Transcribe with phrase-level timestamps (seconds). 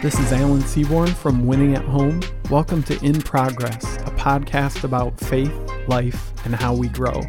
[0.00, 2.22] This is Alan Seaborn from Winning at Home.
[2.48, 5.52] Welcome to In Progress, a podcast about faith,
[5.86, 7.20] life, and how we grow.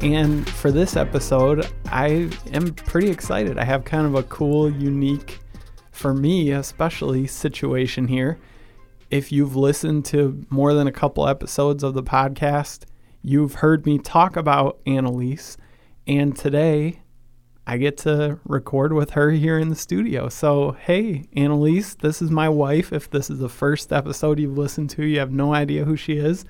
[0.00, 3.60] And for this episode, I am pretty excited.
[3.60, 5.38] I have kind of a cool, unique,
[5.92, 8.40] for me especially, situation here.
[9.10, 12.86] If you've listened to more than a couple episodes of the podcast,
[13.22, 15.56] you've heard me talk about Annalise.
[16.08, 16.99] And today
[17.70, 20.28] I get to record with her here in the studio.
[20.28, 22.92] So, hey, Annalise, this is my wife.
[22.92, 26.14] If this is the first episode you've listened to, you have no idea who she
[26.14, 26.44] is.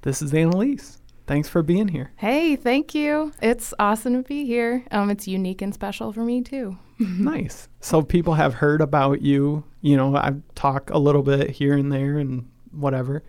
[0.00, 1.02] This is Annalise.
[1.26, 2.10] Thanks for being here.
[2.16, 3.32] Hey, thank you.
[3.42, 4.82] It's awesome to be here.
[4.90, 6.78] Um, it's unique and special for me too.
[6.98, 7.68] nice.
[7.80, 9.62] So people have heard about you.
[9.82, 13.22] You know, I've talked a little bit here and there and whatever.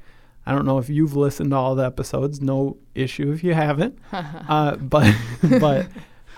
[0.45, 2.39] I don't know if you've listened to all the episodes.
[2.39, 3.99] No issue if you haven't.
[4.13, 5.13] uh, but
[5.59, 5.87] but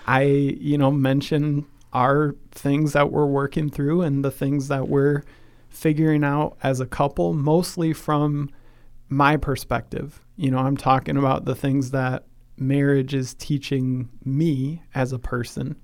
[0.06, 5.24] I, you know, mention our things that we're working through and the things that we're
[5.68, 8.50] figuring out as a couple, mostly from
[9.08, 10.20] my perspective.
[10.36, 12.24] You know, I'm talking about the things that
[12.56, 15.76] marriage is teaching me as a person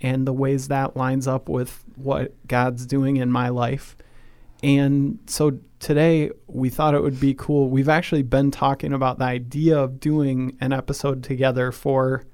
[0.00, 3.96] and the ways that lines up with what God's doing in my life.
[4.62, 7.68] And so today we thought it would be cool.
[7.68, 12.24] We've actually been talking about the idea of doing an episode together for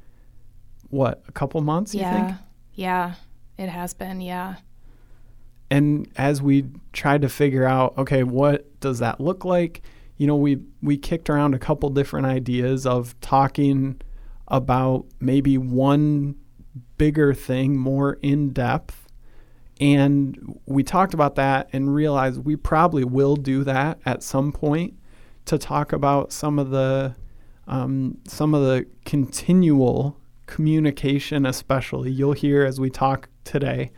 [0.90, 2.36] what a couple months yeah.
[2.74, 3.14] Yeah
[3.60, 4.56] it has been yeah.
[5.70, 9.82] And as we tried to figure out okay what does that look like?
[10.16, 14.00] You know we we kicked around a couple different ideas of talking
[14.48, 16.36] about maybe one
[16.98, 19.06] bigger thing more in depth.
[19.80, 24.94] And we talked about that and realized we probably will do that at some point
[25.46, 27.14] to talk about some of the
[27.66, 30.19] um, some of the continual
[30.50, 33.92] communication, especially, you'll hear as we talk today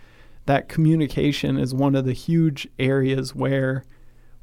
[0.46, 3.84] that communication is one of the huge areas where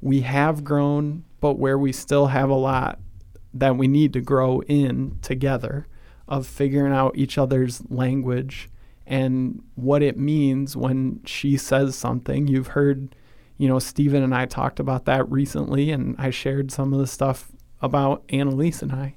[0.01, 2.99] we have grown, but where we still have a lot
[3.53, 5.87] that we need to grow in together
[6.27, 8.69] of figuring out each other's language
[9.05, 12.47] and what it means when she says something.
[12.47, 13.15] You've heard,
[13.57, 17.07] you know, Stephen and I talked about that recently, and I shared some of the
[17.07, 19.15] stuff about Annalise and I.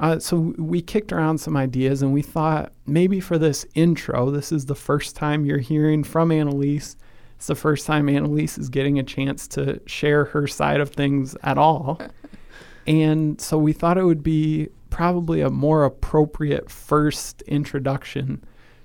[0.00, 4.50] Uh, so we kicked around some ideas and we thought maybe for this intro, this
[4.50, 6.96] is the first time you're hearing from Annalise.
[7.36, 11.36] It's the first time Annalise is getting a chance to share her side of things
[11.42, 12.00] at all.
[12.86, 18.42] and so we thought it would be probably a more appropriate first introduction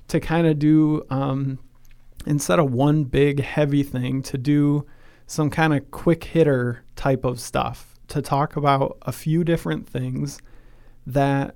[0.09, 1.58] to kind of do, um,
[2.25, 4.86] instead of one big heavy thing, to do
[5.28, 10.42] some kind of quick hitter type of stuff, to talk about a few different things
[11.06, 11.56] that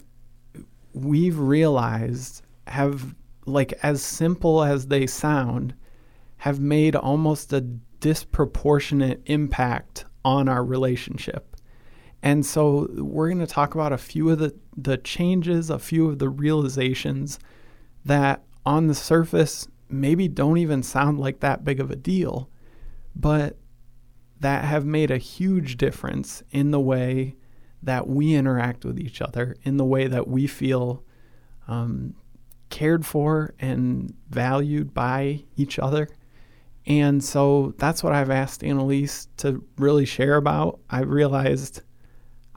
[0.94, 3.16] we've realized have
[3.46, 5.74] like as simple as they sound
[6.38, 11.56] have made almost a disproportionate impact on our relationship.
[12.22, 16.08] And so we're going to talk about a few of the, the changes, a few
[16.08, 17.40] of the realizations
[18.06, 22.50] that on the surface maybe don't even sound like that big of a deal,
[23.16, 23.58] but
[24.40, 27.36] that have made a huge difference in the way
[27.84, 31.04] that we interact with each other in the way that we feel
[31.68, 32.16] um,
[32.70, 36.10] cared for and valued by each other.
[36.86, 40.80] And so that's what I've asked Annalise to really share about.
[40.90, 41.82] I realized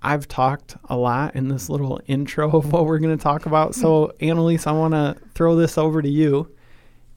[0.02, 3.74] I've talked a lot in this little intro of what we're going to talk about.
[3.74, 6.52] So, Annalise, I want to throw this over to you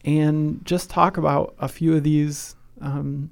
[0.03, 3.31] and just talk about a few of these um,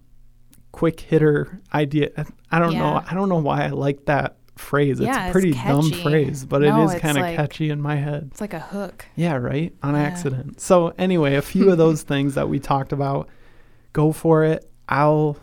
[0.72, 2.10] quick hitter idea.
[2.52, 2.80] I don't yeah.
[2.80, 3.04] know.
[3.08, 5.00] I don't know why I like that phrase.
[5.00, 7.70] Yeah, it's a pretty it's dumb phrase, but no, it is kind of like, catchy
[7.70, 8.30] in my head.
[8.32, 9.06] It's like a hook.
[9.16, 9.74] Yeah, right?
[9.84, 10.02] On yeah.
[10.02, 10.62] accident.
[10.62, 13.30] So, anyway, a few of those things that we talked about,
[13.94, 14.70] go for it.
[14.88, 15.38] I'll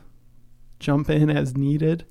[0.78, 2.04] jump in as needed.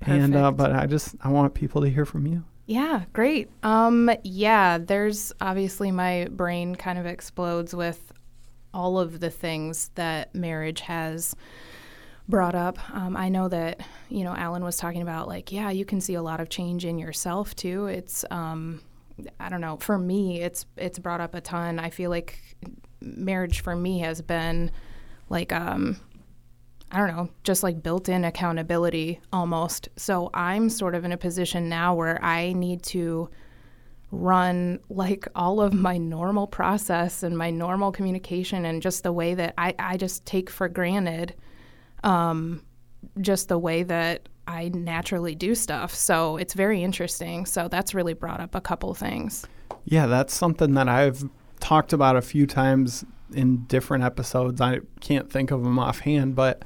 [0.00, 0.24] Perfect.
[0.24, 2.44] And uh, but I just I want people to hear from you.
[2.66, 3.50] Yeah, great.
[3.62, 8.12] Um yeah, there's obviously my brain kind of explodes with
[8.72, 11.34] all of the things that marriage has
[12.28, 12.78] brought up.
[12.94, 16.14] Um, I know that you know Alan was talking about like yeah, you can see
[16.14, 17.86] a lot of change in yourself too.
[17.86, 18.80] It's um,
[19.40, 19.78] I don't know.
[19.78, 21.78] For me, it's it's brought up a ton.
[21.78, 22.38] I feel like
[23.00, 24.70] marriage for me has been
[25.28, 25.96] like um,
[26.90, 29.88] I don't know, just like built-in accountability almost.
[29.96, 33.28] So I'm sort of in a position now where I need to
[34.10, 39.34] run like all of my normal process and my normal communication and just the way
[39.34, 41.34] that I, I just take for granted
[42.04, 42.62] um,
[43.20, 45.94] just the way that I naturally do stuff.
[45.94, 47.46] So it's very interesting.
[47.46, 49.46] So that's really brought up a couple things.
[49.84, 51.28] Yeah, that's something that I've
[51.60, 54.60] talked about a few times in different episodes.
[54.60, 56.64] I can't think of them offhand, but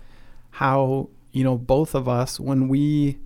[0.51, 3.19] how, you know, both of us, when we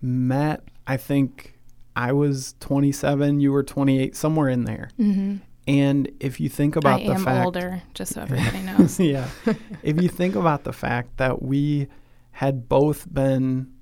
[0.00, 1.58] met, I think
[1.94, 4.90] I was 27, you were 28, somewhere in there.
[4.98, 5.36] Mm-hmm.
[5.66, 8.98] And if you think about I the am fact, older, just so everybody knows.
[9.00, 9.28] yeah,
[9.82, 11.88] if you think about the fact that we
[12.32, 13.72] had both been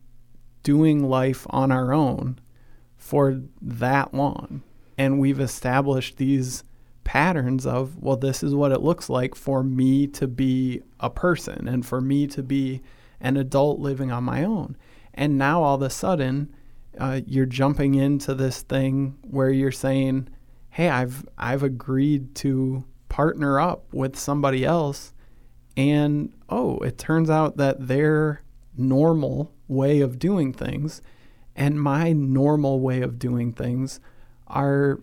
[0.62, 2.38] doing life on our own
[2.97, 4.62] for that long,
[4.99, 6.65] and we've established these
[7.05, 11.67] patterns of, well, this is what it looks like for me to be a person
[11.67, 12.83] and for me to be
[13.21, 14.76] an adult living on my own.
[15.15, 16.55] And now all of a sudden,
[16.99, 20.29] uh, you're jumping into this thing where you're saying,
[20.81, 25.12] "Hey, I've I've agreed to partner up with somebody else,"
[25.77, 28.43] and oh, it turns out that their
[28.77, 31.03] normal way of doing things
[31.55, 34.00] and my normal way of doing things
[34.47, 35.00] are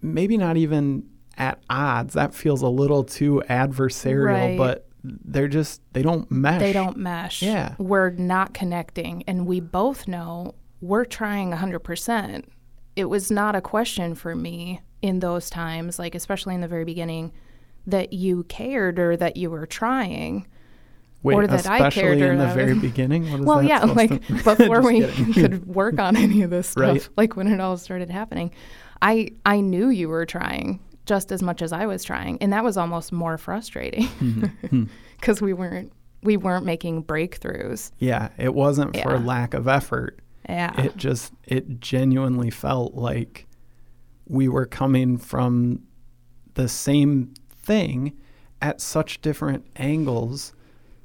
[0.00, 1.02] maybe not even
[1.36, 2.14] at odds.
[2.14, 4.56] That feels a little too adversarial, Right.
[4.56, 6.60] but they're just they don't mesh.
[6.60, 7.42] They don't mesh.
[7.42, 7.74] Yeah.
[7.78, 9.24] We're not connecting.
[9.26, 12.44] And we both know we're trying 100%.
[12.94, 16.84] It was not a question for me in those times, like especially in the very
[16.84, 17.32] beginning,
[17.86, 20.46] that you cared or that you were trying.
[21.24, 23.28] Wait, or that I cared or in the very beginning.
[23.30, 25.04] What is Well, yeah, like to- before we
[25.34, 27.08] could work on any of this stuff, Right.
[27.16, 28.52] like when it all started happening,
[29.02, 32.62] I I knew you were trying just as much as I was trying, and that
[32.62, 34.84] was almost more frustrating Mm-hmm.
[35.18, 35.92] because we weren't
[36.22, 37.90] we weren't making breakthroughs.
[37.98, 40.20] yeah, it wasn't for lack of effort.
[40.48, 43.47] Yeah, It just it genuinely felt like
[44.28, 45.82] we were coming from
[46.54, 48.16] the same thing
[48.60, 50.52] at such different angles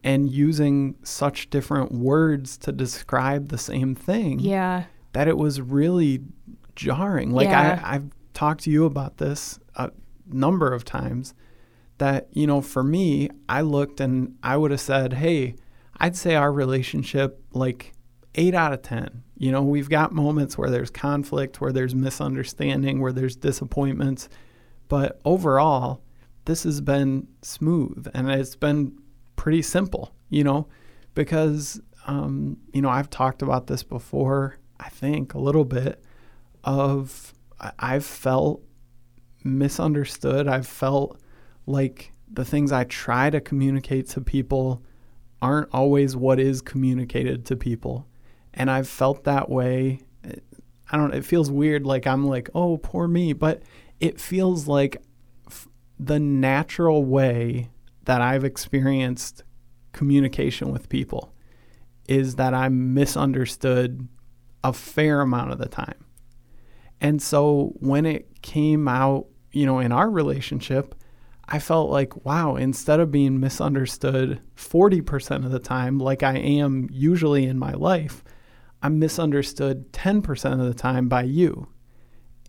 [0.04, 4.84] and using such different words to describe the same thing yeah,
[5.14, 6.22] that it was really
[6.76, 7.32] jarring.
[7.32, 7.82] Like Yeah.
[7.84, 9.92] I, I've talked to you about this a
[10.28, 11.34] number of times.
[12.00, 15.56] That you know, for me, I looked and I would have said, "Hey,
[15.98, 17.94] I'd say our relationship like
[18.36, 19.24] eight out of ten.
[19.38, 24.30] You know, we've got moments where there's conflict, where there's misunderstanding, where there's disappointments,
[24.88, 26.02] but overall,
[26.46, 28.98] this has been smooth and it's been
[29.36, 30.14] pretty simple.
[30.30, 30.68] You know,
[31.14, 34.58] because um, you know I've talked about this before.
[34.80, 36.04] I think a little bit
[36.64, 37.34] of
[37.80, 38.62] I've felt
[39.44, 40.48] misunderstood.
[40.48, 41.20] I've felt
[41.66, 44.84] like the things I try to communicate to people
[45.42, 48.08] aren't always what is communicated to people.
[48.54, 50.02] And I've felt that way.
[50.92, 53.64] I don't it feels weird like I'm like, "Oh, poor me," but
[54.00, 55.02] it feels like
[55.48, 55.68] f-
[56.00, 57.72] the natural way
[58.06, 59.44] that I've experienced
[59.92, 61.34] communication with people
[62.08, 64.08] is that I'm misunderstood
[64.64, 66.06] a fair amount of the time.
[67.02, 70.96] And so when it came out, you know, in our relationship,
[71.48, 76.88] I felt like, wow, instead of being misunderstood 40% of the time, like I am
[76.92, 78.24] usually in my life,
[78.84, 81.70] I'm misunderstood 10% of the time by you.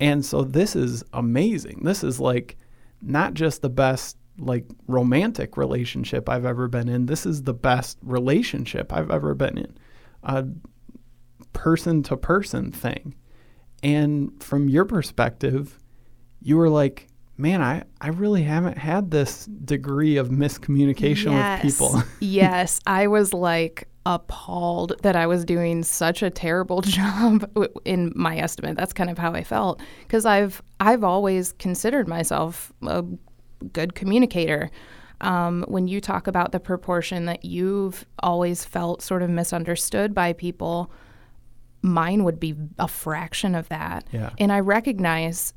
[0.00, 1.80] And so this is amazing.
[1.84, 2.56] This is like
[3.00, 7.06] not just the best like romantic relationship I've ever been in.
[7.06, 9.78] This is the best relationship I've ever been in.
[10.24, 10.44] A
[11.52, 13.14] person to person thing.
[13.84, 15.78] And from your perspective,
[16.40, 22.02] you were like, man, I, I really haven't had this degree of miscommunication with people.
[22.20, 27.50] yes, I was like appalled that I was doing such a terrible job
[27.84, 28.76] in my estimate.
[28.76, 33.04] That's kind of how I felt because I've I've always considered myself a
[33.72, 34.70] good communicator.
[35.20, 40.32] Um, when you talk about the proportion that you've always felt sort of misunderstood by
[40.34, 40.90] people,
[41.82, 44.06] mine would be a fraction of that.
[44.10, 44.30] Yeah.
[44.38, 45.54] And I recognize,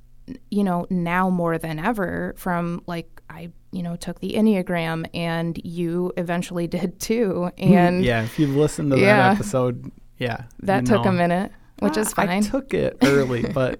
[0.52, 5.60] you know, now more than ever from like I, you know, took the Enneagram and
[5.64, 7.52] you eventually did too.
[7.58, 9.18] And yeah, if you've listened to Yeah.
[9.18, 10.46] that episode, yeah.
[10.64, 12.30] that took a minute, which is fine.
[12.30, 13.80] I took it early, but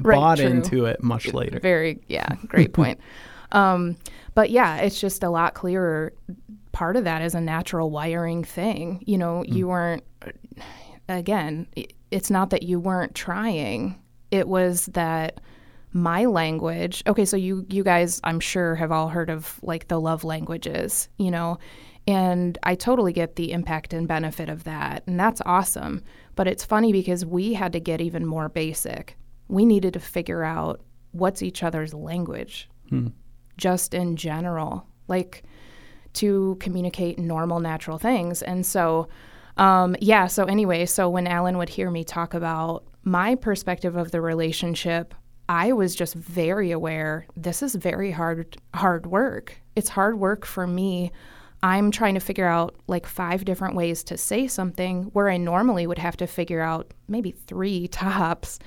[0.00, 0.46] Right, bought true.
[0.46, 1.58] into it much later.
[1.60, 3.00] Very, yeah, great point.
[3.50, 3.96] Um,
[4.34, 6.12] but yeah, it's just a lot clearer.
[6.70, 9.02] Part of that is a natural wiring thing.
[9.06, 10.04] You know, you weren't,
[11.08, 11.66] again,
[12.10, 15.40] it's not that you weren't trying, it was that
[15.92, 17.02] my language.
[17.06, 21.08] Okay so you you guys i'm sure have all heard of like the love languages
[21.18, 21.58] you know?
[22.06, 26.02] And i totally get the impact and benefit of that and that's awesome.
[26.34, 29.16] But it's funny because we had to get even more basic.
[29.48, 30.80] We needed to figure out
[31.12, 32.70] what's each other's language
[33.58, 35.42] just in general like
[36.14, 38.42] to communicate normal natural things.
[38.42, 39.08] And so
[39.58, 44.10] um, yeah so anyway so when alan would hear me talk about my perspective of
[44.10, 45.14] the relationship
[45.48, 49.60] I was just very aware this is very hard hard work.
[49.76, 51.12] It's hard work for me.
[51.62, 55.86] I'm trying to figure out like five different ways to say something where I normally
[55.86, 58.58] would have to figure out maybe 3 tops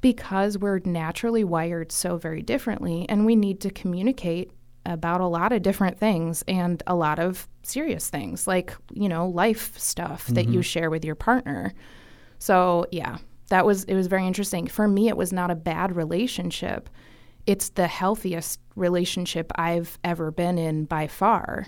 [0.00, 4.50] because we're naturally wired so very differently and we need to communicate
[4.86, 9.28] about a lot of different things and a lot of serious things like, you know,
[9.28, 10.34] life stuff mm-hmm.
[10.34, 10.60] that you mm-hmm.
[10.62, 11.74] share with your partner.
[12.38, 13.18] So, yeah,
[13.50, 14.66] that was it was very interesting.
[14.66, 16.88] For me, it was not a bad relationship.
[17.46, 21.66] It's the healthiest relationship I've ever been in by far.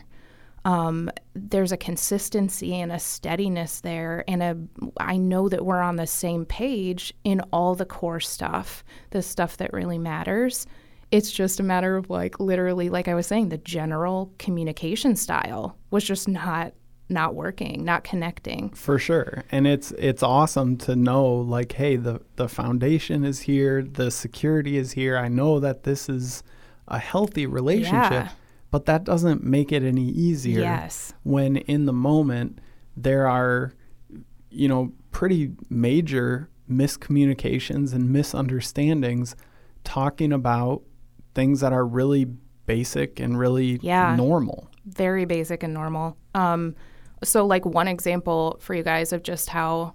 [0.64, 4.56] Um, there's a consistency and a steadiness there, and a
[4.98, 9.56] I know that we're on the same page in all the core stuff, the stuff
[9.56, 10.66] that really matters.
[11.10, 15.76] It's just a matter of like literally, like I was saying, the general communication style
[15.90, 16.74] was just not
[17.12, 18.70] not working, not connecting.
[18.70, 19.44] For sure.
[19.50, 24.76] And it's it's awesome to know like hey, the the foundation is here, the security
[24.78, 25.16] is here.
[25.16, 26.42] I know that this is
[26.88, 28.10] a healthy relationship.
[28.10, 28.28] Yeah.
[28.70, 31.12] But that doesn't make it any easier yes.
[31.24, 32.58] when in the moment
[32.96, 33.74] there are
[34.50, 39.36] you know pretty major miscommunications and misunderstandings
[39.84, 40.82] talking about
[41.34, 42.26] things that are really
[42.66, 44.68] basic and really yeah, normal.
[44.86, 46.16] Very basic and normal.
[46.34, 46.74] Um,
[47.22, 49.94] so, like one example for you guys of just how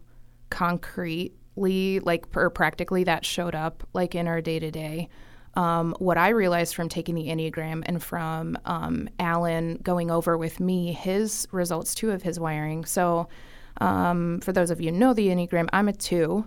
[0.50, 5.10] concretely, like, or practically that showed up, like in our day to day.
[5.56, 10.94] What I realized from taking the Enneagram and from um, Alan going over with me
[10.94, 12.86] his results too of his wiring.
[12.86, 13.28] So,
[13.82, 16.46] um, for those of you know the Enneagram, I'm a two,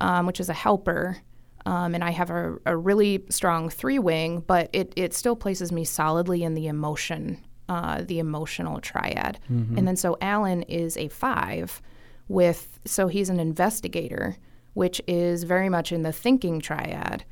[0.00, 1.18] um, which is a helper.
[1.66, 5.72] Um, and I have a, a, really strong three wing, but it, it still places
[5.72, 9.38] me solidly in the emotion, uh, the emotional triad.
[9.50, 9.78] Mm-hmm.
[9.78, 11.80] And then so Alan is a five
[12.28, 14.36] with, so he's an investigator,
[14.74, 17.24] which is very much in the thinking triad.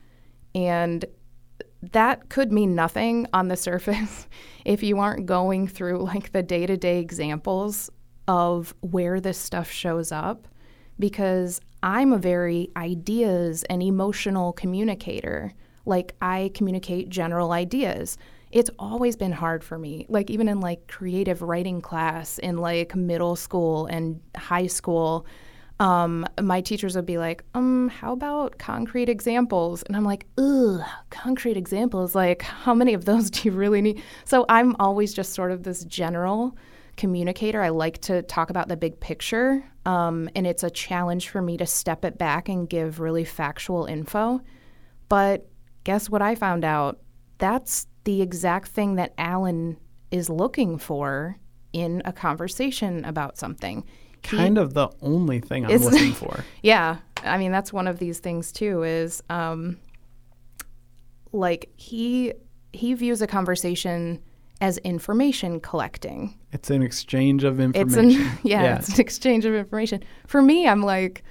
[0.54, 1.04] And
[1.92, 4.28] that could mean nothing on the surface
[4.64, 7.90] if you aren't going through like the day to day examples
[8.28, 10.46] of where this stuff shows up
[10.98, 15.52] because I'm a very ideas and emotional communicator.
[15.84, 18.16] Like I communicate general ideas.
[18.52, 20.06] It's always been hard for me.
[20.08, 25.26] Like even in like creative writing class in like middle school and high school,
[25.80, 29.82] um, my teachers would be like, um, how about concrete examples?
[29.82, 30.80] And I'm like, ugh,
[31.10, 32.14] concrete examples.
[32.14, 34.02] Like, how many of those do you really need?
[34.24, 36.56] So I'm always just sort of this general
[36.96, 37.60] communicator.
[37.62, 41.56] I like to talk about the big picture, um, and it's a challenge for me
[41.56, 44.40] to step it back and give really factual info.
[45.08, 45.48] But
[45.84, 47.00] guess what I found out?
[47.38, 49.76] That's the exact thing that Alan
[50.10, 51.36] is looking for
[51.72, 53.84] in a conversation about something.
[54.22, 56.44] Kind he, of the only thing I'm looking for.
[56.62, 56.98] yeah.
[57.24, 59.78] I mean, that's one of these things too is um,
[61.32, 62.32] like he
[62.72, 64.20] he views a conversation
[64.60, 66.38] as information collecting.
[66.52, 68.10] It's an exchange of information.
[68.10, 70.02] It's an, yeah, yeah, it's an exchange of information.
[70.26, 71.24] For me, I'm like,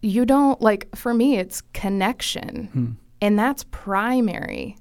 [0.00, 0.94] you don't like.
[0.96, 2.90] For me, it's connection, hmm.
[3.20, 4.76] and that's primary.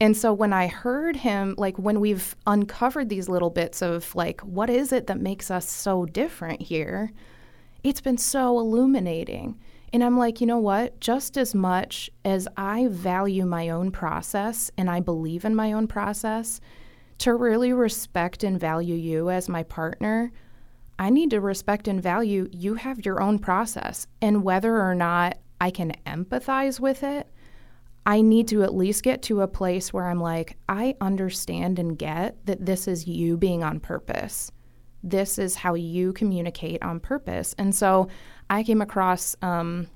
[0.00, 4.40] And so when I heard him, like when we've uncovered these little bits of like,
[4.40, 7.12] what is it that makes us so different here?
[7.84, 9.58] It's been so illuminating.
[9.92, 11.00] And I'm like, you know what?
[11.00, 15.86] Just as much as I value my own process and I believe in my own
[15.86, 16.60] process,
[17.18, 20.32] to really respect and value you as my partner,
[20.98, 24.06] I need to respect and value you have your own process.
[24.22, 27.26] And whether or not I can empathize with it,
[28.10, 31.96] I need to at least get to a place where I'm like, I understand and
[31.96, 34.50] get that this is you being on purpose.
[35.04, 37.54] This is how you communicate on purpose.
[37.56, 38.08] And so
[38.50, 39.86] I came across um,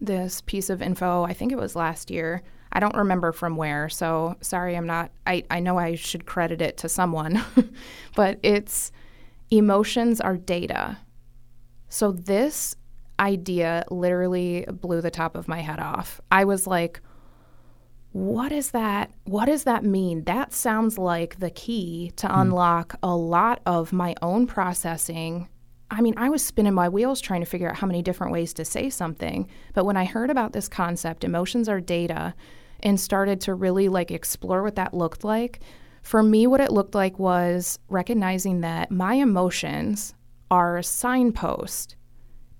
[0.00, 3.90] this piece of info, I think it was last year, I don't remember from where,
[3.90, 5.10] so sorry, I'm not.
[5.26, 7.44] I, I know I should credit it to someone,
[8.16, 8.92] but it's
[9.50, 10.96] emotions are data.
[11.90, 12.76] So this
[13.20, 16.18] idea literally blew the top of my head off.
[16.32, 17.02] I was like,
[18.16, 19.10] what is that?
[19.24, 20.24] What does that mean?
[20.24, 22.40] That sounds like the key to hmm.
[22.40, 25.48] unlock a lot of my own processing.
[25.90, 28.54] I mean, I was spinning my wheels trying to figure out how many different ways
[28.54, 29.46] to say something.
[29.74, 32.34] But when I heard about this concept, emotions are data,
[32.80, 35.60] and started to really like explore what that looked like,
[36.00, 40.14] for me, what it looked like was recognizing that my emotions
[40.50, 41.96] are a signpost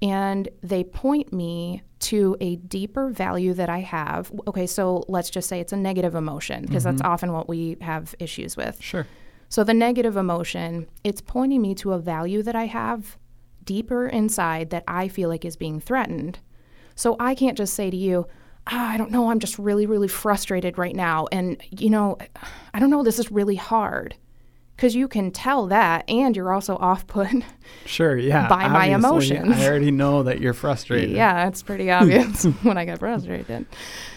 [0.02, 4.30] and they point me to a deeper value that I have.
[4.46, 6.96] Okay, so let's just say it's a negative emotion because mm-hmm.
[6.96, 8.80] that's often what we have issues with.
[8.82, 9.06] Sure.
[9.48, 13.16] So the negative emotion, it's pointing me to a value that I have
[13.64, 16.38] deeper inside that I feel like is being threatened.
[16.94, 18.26] So I can't just say to you,
[18.66, 21.26] ah, I don't know, I'm just really, really frustrated right now.
[21.30, 22.18] And, you know,
[22.74, 24.16] I don't know, this is really hard.
[24.76, 27.28] Because you can tell that, and you're also off put.
[27.84, 28.48] Sure, yeah.
[28.48, 29.56] By my emotions.
[29.56, 31.10] I already know that you're frustrated.
[31.16, 33.66] yeah, it's pretty obvious when I get frustrated.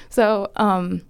[0.09, 1.03] So, um,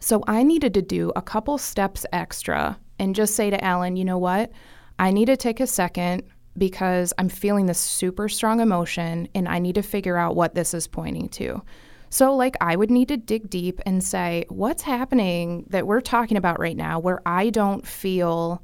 [0.00, 4.04] so I needed to do a couple steps extra and just say to Alan, you
[4.04, 4.52] know what?
[4.98, 6.24] I need to take a second
[6.56, 10.74] because I'm feeling this super strong emotion and I need to figure out what this
[10.74, 11.62] is pointing to.
[12.10, 16.36] So, like, I would need to dig deep and say, what's happening that we're talking
[16.36, 18.62] about right now where I don't feel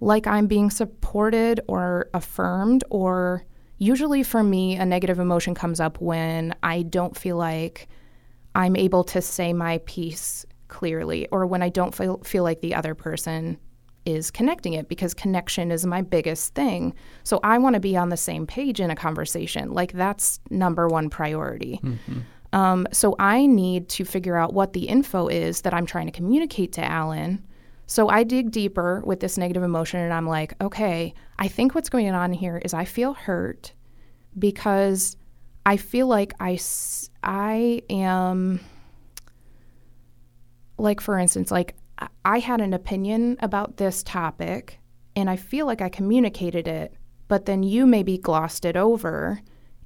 [0.00, 2.84] like I'm being supported or affirmed?
[2.90, 3.44] Or
[3.78, 7.88] usually for me, a negative emotion comes up when I don't feel like
[8.54, 12.74] I'm able to say my piece clearly or when I don't feel, feel like the
[12.74, 13.58] other person
[14.06, 16.94] is connecting it because connection is my biggest thing.
[17.22, 19.72] So I want to be on the same page in a conversation.
[19.72, 21.80] Like that's number one priority.
[21.82, 22.20] Mm-hmm.
[22.52, 26.12] Um, so I need to figure out what the info is that I'm trying to
[26.12, 27.44] communicate to Alan.
[27.90, 31.88] So I dig deeper with this negative emotion and I'm like, okay, I think what's
[31.88, 33.72] going on here is I feel hurt
[34.38, 35.16] because
[35.66, 36.56] I feel like I,
[37.24, 38.60] I am,
[40.78, 41.74] like, for instance, like
[42.24, 44.78] I had an opinion about this topic
[45.16, 46.94] and I feel like I communicated it,
[47.26, 49.40] but then you maybe glossed it over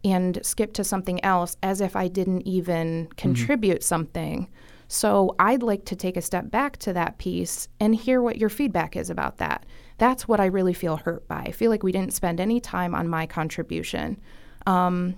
[0.05, 3.13] and skipped to something else as if I didn't even mm-hmm.
[3.17, 3.83] contribute mm-hmm.
[3.83, 4.51] something.
[4.89, 8.51] So I'd like to take a step back to that piece and hear what your
[8.51, 9.65] feedback is about that.
[9.99, 11.43] That's what I really feel hurt by.
[11.47, 14.21] I feel like we didn't spend any time on my contribution.
[14.67, 15.17] Um,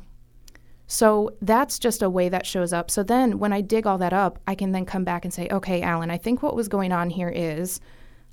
[0.87, 2.91] so that's just a way that shows up.
[2.91, 5.49] So then when I dig all that up, I can then come back and say,
[5.51, 7.81] okay, Alan, I think what was going on here is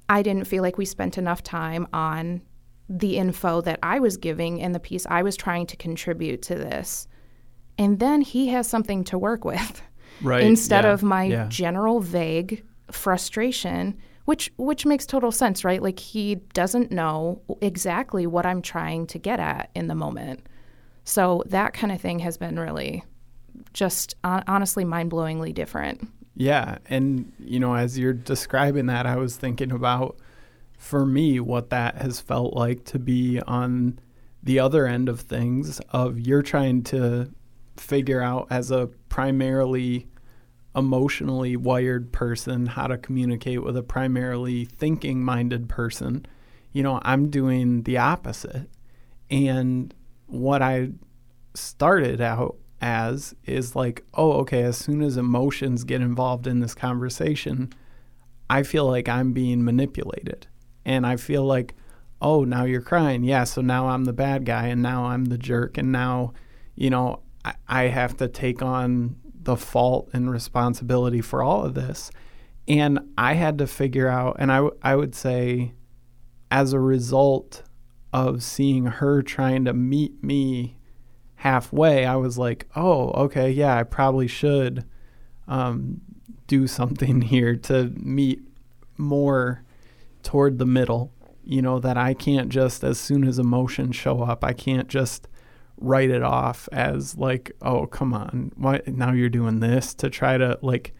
[0.09, 2.41] I didn't feel like we spent enough time on
[2.89, 6.55] the info that I was giving and the piece I was trying to contribute to
[6.55, 7.07] this.
[7.77, 9.81] And then he has something to work with.
[10.21, 10.43] Right.
[10.43, 10.91] Instead yeah.
[10.93, 11.47] of my yeah.
[11.49, 15.81] general vague frustration, which which makes total sense, right?
[15.81, 20.45] Like he doesn't know exactly what I'm trying to get at in the moment.
[21.03, 23.03] So that kind of thing has been really
[23.73, 26.07] just honestly mind-blowingly different.
[26.35, 30.17] Yeah, and you know as you're describing that I was thinking about
[30.77, 33.99] for me what that has felt like to be on
[34.41, 37.29] the other end of things of you're trying to
[37.77, 40.07] figure out as a primarily
[40.75, 46.25] emotionally wired person how to communicate with a primarily thinking minded person
[46.71, 48.67] you know i'm doing the opposite
[49.29, 49.93] and
[50.25, 50.89] what i
[51.53, 56.73] started out as is like oh okay as soon as emotions get involved in this
[56.73, 57.71] conversation
[58.49, 60.47] i feel like i'm being manipulated
[60.85, 61.75] and I feel like,
[62.21, 63.23] oh, now you're crying.
[63.23, 66.33] Yeah, so now I'm the bad guy and now I'm the jerk and now,
[66.75, 67.21] you know,
[67.67, 72.11] I, have to take on the fault and responsibility for all of this.
[72.67, 75.73] And I had to figure out, and I, w- I would say,
[76.49, 77.63] as a result
[78.13, 80.77] of seeing her trying to meet me
[81.35, 84.85] halfway, I was like, oh, okay, yeah, I probably should
[85.47, 85.99] um,
[86.47, 88.41] do something here to meet
[88.97, 89.63] more
[90.21, 91.11] toward the middle,
[91.43, 95.27] you know, that I can't just, as soon as emotions show up, I can't just
[95.77, 100.37] write it off as like, oh, come on, why now you're doing this to try
[100.37, 100.93] to like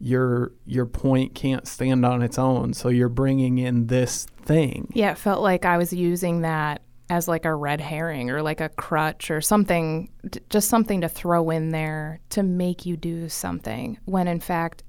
[0.00, 4.90] your your point can't stand on its own, so you're bringing in this thing.
[4.94, 8.60] Yeah, it felt like I was using that as like a red herring or like
[8.60, 10.10] a crutch or something,
[10.50, 13.98] just something to throw in there to make you do something.
[14.04, 14.84] When in fact,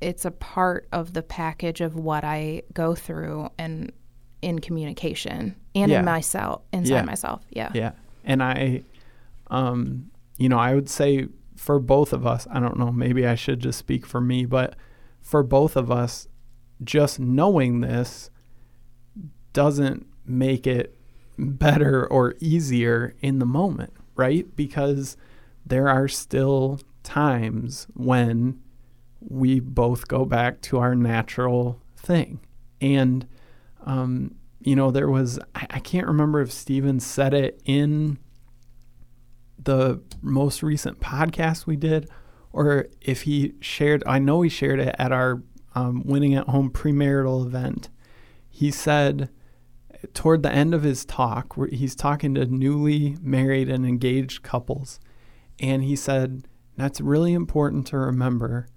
[0.00, 3.92] it's a part of the package of what I go through and
[4.40, 5.98] in communication and yeah.
[5.98, 7.02] in myself inside yeah.
[7.02, 7.42] myself.
[7.50, 7.70] Yeah.
[7.74, 7.92] Yeah.
[8.28, 8.84] And I
[9.48, 13.34] um you know, I would say for both of us, I don't know, maybe I
[13.34, 14.76] should just speak for me, but
[15.20, 16.28] for both of us,
[16.84, 18.30] just knowing this
[19.52, 20.96] doesn't make it
[21.36, 24.54] better or easier in the moment, right?
[24.54, 25.16] Because
[25.66, 28.60] there are still times when
[29.20, 32.38] we both go back to our natural thing.
[32.80, 33.26] And,
[33.84, 38.18] um, you know, there was, I, I can't remember if Steven said it in
[39.58, 42.08] the most recent podcast we did
[42.52, 45.42] or if he shared, I know he shared it at our
[45.74, 47.88] um, Winning at Home premarital event.
[48.48, 49.30] He said,
[50.14, 55.00] toward the end of his talk, where he's talking to newly married and engaged couples,
[55.58, 58.68] and he said, That's really important to remember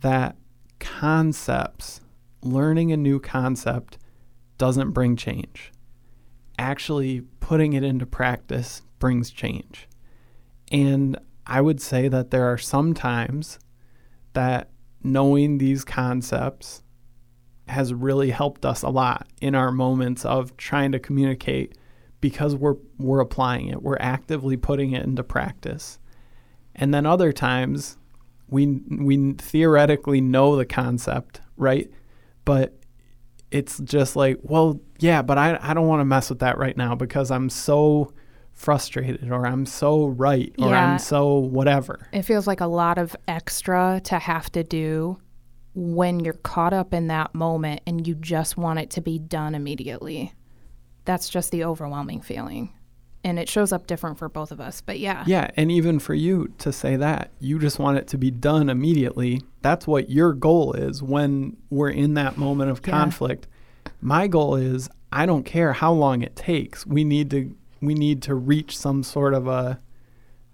[0.00, 0.36] that
[0.80, 2.00] concepts,
[2.42, 3.98] learning a new concept,
[4.58, 5.72] doesn't bring change.
[6.58, 9.88] Actually, putting it into practice brings change.
[10.70, 13.58] And I would say that there are some times
[14.32, 14.70] that
[15.02, 16.82] knowing these concepts
[17.68, 21.76] has really helped us a lot in our moments of trying to communicate
[22.20, 23.82] because we're we're applying it.
[23.82, 25.98] We're actively putting it into practice.
[26.74, 27.98] And then other times
[28.48, 31.90] we we theoretically know the concept, right?
[32.44, 32.78] But
[33.54, 36.76] it's just like, well, yeah, but I I don't want to mess with that right
[36.76, 38.12] now because I'm so
[38.52, 40.92] frustrated or I'm so right or Yeah.
[40.92, 42.08] I'm so whatever.
[42.12, 45.18] It feels like a lot of extra to have to do
[45.74, 49.54] when you're caught up in that moment and you just want it to be done
[49.54, 50.32] immediately.
[51.04, 52.72] That's just the overwhelming feeling.
[53.24, 54.82] And it shows up different for both of us.
[54.82, 55.24] But yeah.
[55.26, 58.68] Yeah, and even for you to say that, you just want it to be done
[58.68, 59.40] immediately.
[59.62, 62.90] That's what your goal is when we're in that moment of Yeah.
[62.92, 63.48] conflict.
[64.02, 66.86] My goal is I don't care how long it takes.
[66.86, 69.78] We need to we need to reach some sort of a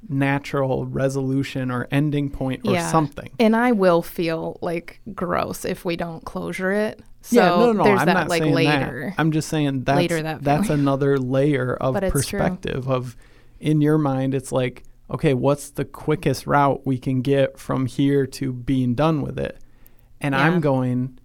[0.08, 2.90] natural resolution or ending point or Yeah.
[2.90, 3.30] something.
[3.38, 7.00] And I will feel like gross if we don't closure it.
[7.22, 9.06] So yeah, no, no, there's I'm that not like saying later.
[9.16, 9.20] that.
[9.20, 10.80] I'm just saying that's Later that that's feeling.
[10.80, 12.10] another layer of it's true.
[12.12, 13.14] perspective of
[13.60, 18.26] in your mind it's like, okay, what's the quickest route we can get from here
[18.26, 19.58] to being done with it?
[20.20, 20.44] And Yeah.
[20.46, 21.18] I'm going,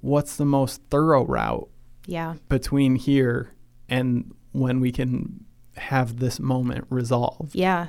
[0.00, 1.68] what's the most thorough route
[2.06, 2.34] Yeah.
[2.48, 3.50] between here
[3.90, 5.44] and when we can
[5.76, 7.54] have this moment resolved?
[7.54, 7.88] Yeah.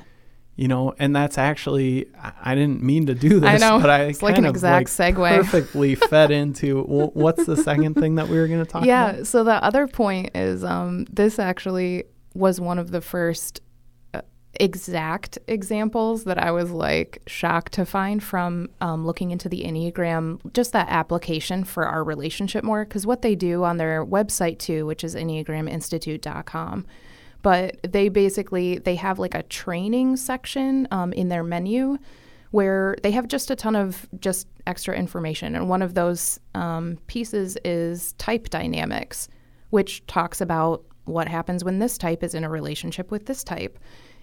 [0.56, 2.06] You know, and that's actually
[2.44, 3.80] I- didn't mean to do this, I know.
[3.80, 5.36] but I It's like kind an of exact like segue.
[5.36, 9.10] perfectly fed into what's the second thing that we were going to talk yeah.
[9.10, 9.26] about?
[9.26, 13.62] So the other point is um, this actually was one of the first
[14.12, 14.20] uh,
[14.60, 20.38] exact examples that I was like shocked to find from um, looking into the Enneagram,
[20.52, 22.84] just that application for our relationship more.
[22.84, 26.86] Because what they do on their website too, which is enneagraminstitute.com,
[27.44, 31.98] but they basically they have like a training section um, in their menu
[32.50, 35.54] where they have just a ton of just extra information.
[35.54, 39.28] And one of those um, pieces is type dynamics
[39.74, 43.76] which talks about what happens when this type is in a relationship with this type.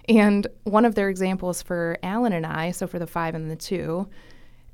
[0.07, 3.55] And one of their examples for alan and i so for the five and the
[3.55, 4.07] two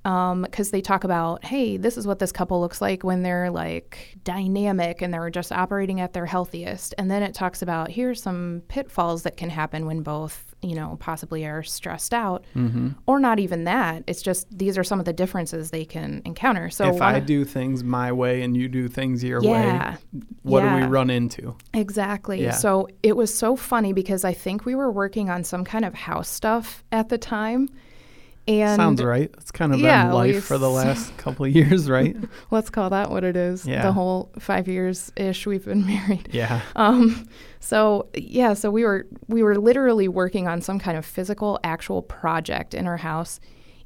[0.08, 4.16] because they talk about, hey, this is what this couple looks like when they're like
[4.24, 6.96] dynamic and they're just operating at their healthiest.
[6.98, 10.96] And then it talks about here's some pitfalls that can happen when both, you know,
[11.02, 12.90] possibly are stressed out, Mm-hmm.
[13.06, 14.04] or not even that.
[14.08, 16.70] It's just these are some of the differences they can encounter.
[16.70, 19.98] So if I do things my way and you do things your way, yeah,
[20.44, 21.56] what do we run into?
[21.74, 22.42] Exactly.
[22.44, 22.52] Yeah.
[22.52, 25.94] So it was so funny because I think we were working on some kind of
[25.94, 27.68] house stuff at the time.
[28.48, 29.30] And Sounds right.
[29.40, 32.16] It's kind of Yeah, been life for the last couple of years, right?
[32.50, 33.66] let's call that what it is.
[33.68, 33.82] Yeah.
[33.84, 36.30] The whole five years ish we've been married.
[36.32, 36.62] yeah.
[36.78, 37.28] Um,
[37.60, 42.02] so yeah, so we were we were literally working on some kind of physical, actual
[42.02, 43.40] project in our house,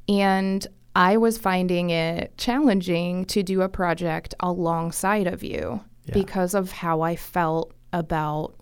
[0.08, 6.14] and I was finding it challenging to do a project alongside of you Yeah.
[6.14, 8.54] because of how I felt about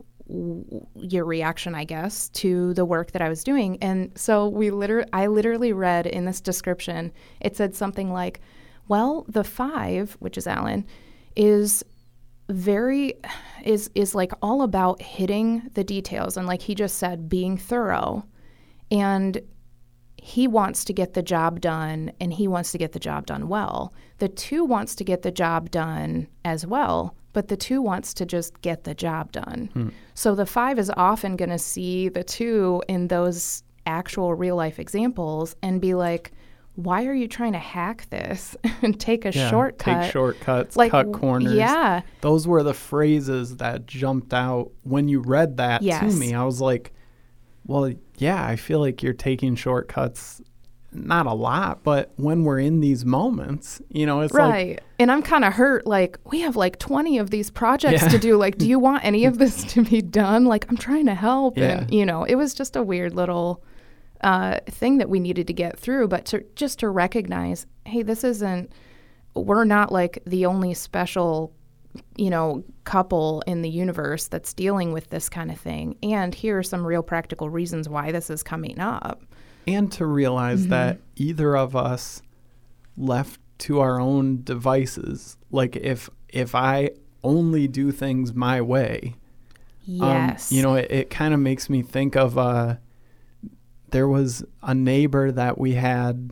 [0.95, 3.79] your reaction, I guess, to the work that I was doing.
[3.83, 8.41] And so we literally, I literally read in this description, it said something like,
[8.89, 10.87] "Well, the five, which is Alan,
[11.37, 11.85] is
[12.49, 13.15] very
[13.65, 18.25] is is like all about hitting the details and like he just said being thorough
[18.91, 19.41] and
[20.23, 23.49] he wants to get the job done and he wants to get the job done
[23.49, 28.13] well the two wants to get the job done as well but the two wants
[28.13, 29.89] to just get the job done hmm.
[30.15, 34.79] so the five is often going to see the two in those actual real life
[34.79, 36.33] examples and be like
[36.77, 39.51] why are you trying to hack this and take a yeah.
[39.51, 41.55] shortcut Take shortcuts, like cut corners.
[41.55, 46.01] yeah Those were the phrases that jumped out when you read that Yes.
[46.01, 46.35] to me.
[46.35, 46.93] I was like,
[47.67, 50.41] well, yeah, I feel like you're taking shortcuts.
[50.93, 55.11] Not a lot, but when we're in these moments, you know, it's like, right and
[55.11, 58.09] i'm kind of hurt like we have like 20 of these projects Yeah.
[58.09, 61.07] to do like do you want any of this to be done like i'm trying
[61.07, 61.79] to help Yeah.
[61.83, 63.63] and you know it was just a weird little
[64.23, 68.25] uh, thing that we needed to get through but to just to recognize hey this
[68.25, 68.71] isn't
[69.35, 71.55] we're not like the only special
[72.17, 75.97] you know couple in the universe that's dealing with this kind of thing.
[76.03, 79.23] And here are some real practical reasons why this is coming up.
[79.67, 80.71] And to realize Mm-hmm.
[80.71, 82.23] that either of us
[82.97, 86.91] left to our own devices like if if i
[87.23, 89.15] only do things my way
[89.85, 90.51] yes.
[90.51, 92.77] um, you know it, it kind of makes me think of uh
[93.91, 96.31] there was a neighbor that we had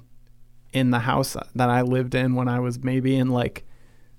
[0.72, 3.64] in the house that i lived in when i was maybe in like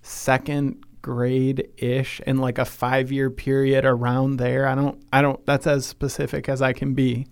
[0.02, 5.46] second grade ish in like a five year period around there i don't i don't
[5.46, 7.26] that's as specific as i can be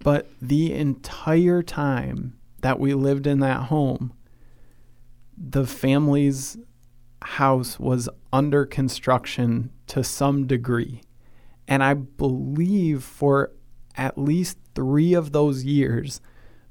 [0.00, 4.12] but the entire time that we lived in that home,
[5.36, 6.56] the family's
[7.22, 11.02] house was under construction to some degree.
[11.66, 13.52] And I believe for
[13.96, 16.20] at least three of those years,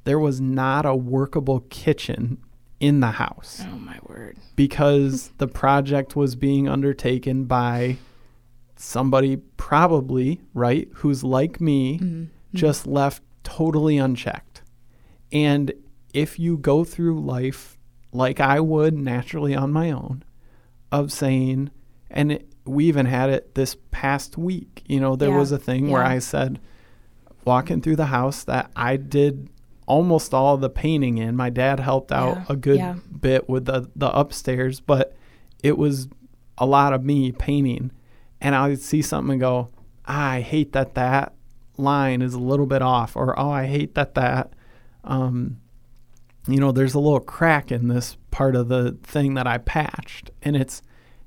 [0.05, 2.37] there was not a workable kitchen
[2.79, 3.63] in the house.
[3.65, 4.37] Oh, my word.
[4.55, 7.97] Because the project was being undertaken by
[8.75, 12.25] somebody, probably, right, who's like me, mm-hmm.
[12.53, 14.61] just left totally unchecked.
[15.31, 15.73] And
[16.13, 17.77] if you go through life
[18.11, 20.23] like I would naturally on my own,
[20.91, 21.71] of saying,
[22.09, 25.37] and it, we even had it this past week, you know, there yeah.
[25.37, 25.93] was a thing yeah.
[25.93, 26.59] where I said,
[27.45, 29.49] walking through the house that I did
[29.87, 31.35] almost all the painting in.
[31.35, 32.45] My dad helped out yeah.
[32.49, 35.15] a good bit with the, the upstairs, but
[35.63, 36.07] it was
[36.57, 37.91] a lot of me painting.
[38.39, 39.69] And I would see something and go,
[40.05, 41.33] ah, I hate that that
[41.77, 44.53] line is a little bit off, or oh, I hate that that,
[45.03, 45.59] um,
[46.47, 50.31] you know, there's a little crack in this part of the thing that I patched,
[50.41, 50.81] and it's,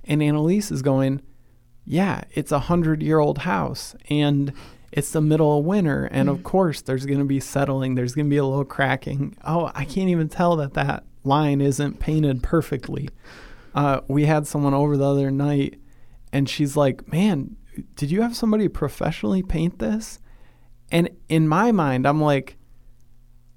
[0.04, 1.20] and Annalise is going,
[1.84, 4.52] yeah, it's a hundred year old house, and
[4.92, 8.14] it's the middle of winter, and mm of course there's going to be settling, there's
[8.14, 9.36] going to be a little cracking.
[9.44, 13.08] Oh, I can't even tell that that line isn't painted perfectly.
[13.74, 15.78] Uh, we had someone over the other night,
[16.32, 17.56] and she's like, "Man,
[17.94, 20.18] did you have somebody professionally paint this?"
[20.90, 22.56] And in my mind, I'm like,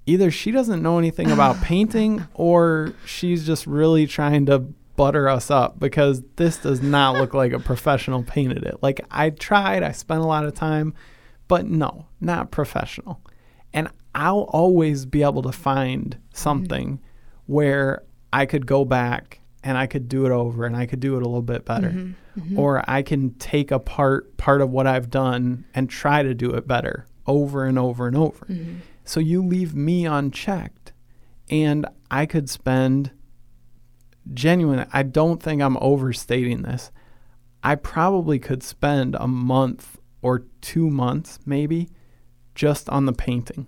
[0.06, 4.58] either she doesn't know anything about painting or she's just really trying to
[4.96, 8.76] butter us up because this does not look like a professional painted it.
[8.82, 10.94] Like I tried, I spent a lot of time,
[11.48, 13.20] but no, not professional.
[13.72, 17.52] And I'll always be able to find something mm-hmm.
[17.52, 18.02] where
[18.32, 21.22] I could go back and I could do it over and I could do it
[21.22, 21.88] a little bit better.
[21.88, 22.40] Mm-hmm.
[22.40, 22.58] Mm-hmm.
[22.58, 26.66] Or I can take apart part of what I've done and try to do it
[26.66, 28.44] better over and over and over.
[28.46, 28.78] Mm-hmm.
[29.04, 30.92] So you leave me unchecked
[31.50, 33.12] and I could spend
[34.32, 36.90] genuine I don't think I'm overstating this.
[37.62, 39.93] I probably could spend a month
[40.24, 41.90] or 2 months maybe
[42.54, 43.66] just on the painting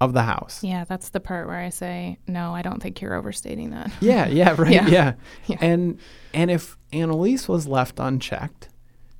[0.00, 0.62] of the house.
[0.62, 3.90] Yeah, that's the part where I say, no, I don't think you're overstating that.
[4.00, 4.70] yeah, yeah, right.
[4.70, 4.86] Yeah.
[4.88, 5.12] yeah.
[5.46, 5.56] yeah.
[5.60, 5.98] And
[6.34, 8.68] and if Annalise was left unchecked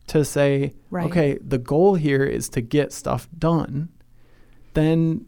[0.09, 1.07] to say, right.
[1.07, 3.89] okay, the goal here is to get stuff done,
[4.75, 5.25] then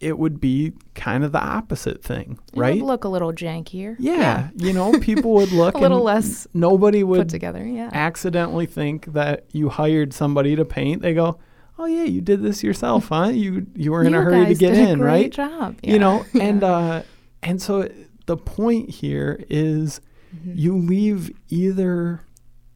[0.00, 2.82] it would be kind of the opposite thing, it right?
[2.82, 3.96] look a little jankier.
[3.98, 4.48] Yeah, yeah.
[4.56, 6.46] you know, people would look a little less.
[6.52, 7.66] Nobody would put together.
[7.66, 11.02] Yeah, accidentally think that you hired somebody to paint.
[11.02, 11.38] They go,
[11.78, 13.28] "Oh yeah, you did this yourself, huh?
[13.28, 15.22] You you were in you a hurry to get in, right?
[15.22, 15.92] Great job, yeah.
[15.92, 17.02] you know." And uh,
[17.42, 17.88] and so
[18.26, 20.00] the point here is,
[20.34, 20.52] mm-hmm.
[20.54, 22.20] you leave either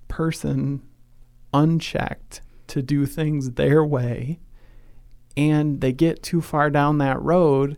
[0.08, 0.82] person
[1.52, 4.38] unchecked to do things their way
[5.36, 7.76] and they get too far down that road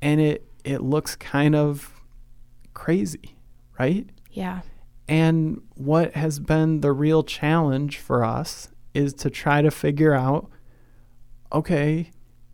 [0.00, 2.00] and it it looks kind of
[2.74, 3.36] crazy,
[3.78, 4.08] right?
[4.30, 4.60] Yeah.
[5.08, 10.50] And what has been the real challenge for us is to try to figure out
[11.52, 12.10] okay,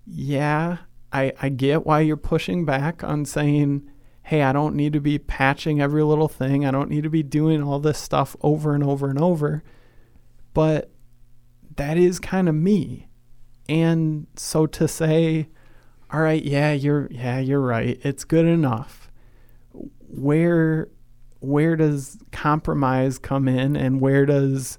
[0.06, 0.78] yeah,
[1.12, 3.88] I, I get why you're pushing back on saying,
[4.24, 6.66] hey, I don't need to be patching every little thing.
[6.66, 9.62] I don't need to be doing all this stuff over and over and over.
[10.52, 10.90] But
[11.76, 13.07] that is kind of me.
[13.68, 15.48] And so to say,
[16.10, 17.98] all right, yeah, you're yeah, you're right.
[18.02, 19.10] It's good enough.
[20.08, 20.88] Where
[21.40, 24.78] where does compromise come in and where does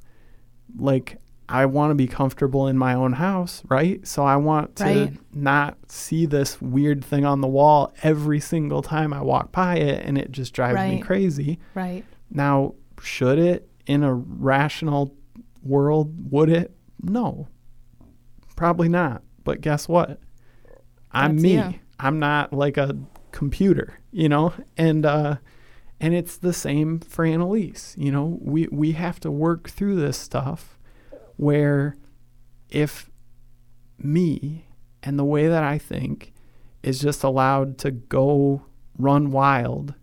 [0.77, 4.05] like I want to be comfortable in my own house, right?
[4.07, 5.13] So I want to right.
[5.33, 10.05] not see this weird thing on the wall every single time I walk by it
[10.05, 10.95] and it just drives right.
[10.95, 11.59] me crazy.
[11.73, 12.05] Right.
[12.29, 15.15] Now, should it in a rational
[15.63, 16.75] world would it?
[17.01, 17.47] No.
[18.59, 19.23] Probably not.
[19.45, 20.19] But guess what?
[21.13, 21.53] I'm That's me.
[21.53, 21.73] You.
[21.97, 22.93] I'm not like a
[23.31, 24.53] computer, you know?
[24.75, 25.37] And uh
[26.01, 27.95] and it's the same for Annalise.
[27.97, 30.77] You know, we we have to work through this stuff
[31.37, 31.95] where
[32.69, 33.09] if
[33.97, 34.65] me
[35.03, 36.33] and the way that I think
[36.83, 38.65] is just allowed to go
[38.97, 39.93] run wild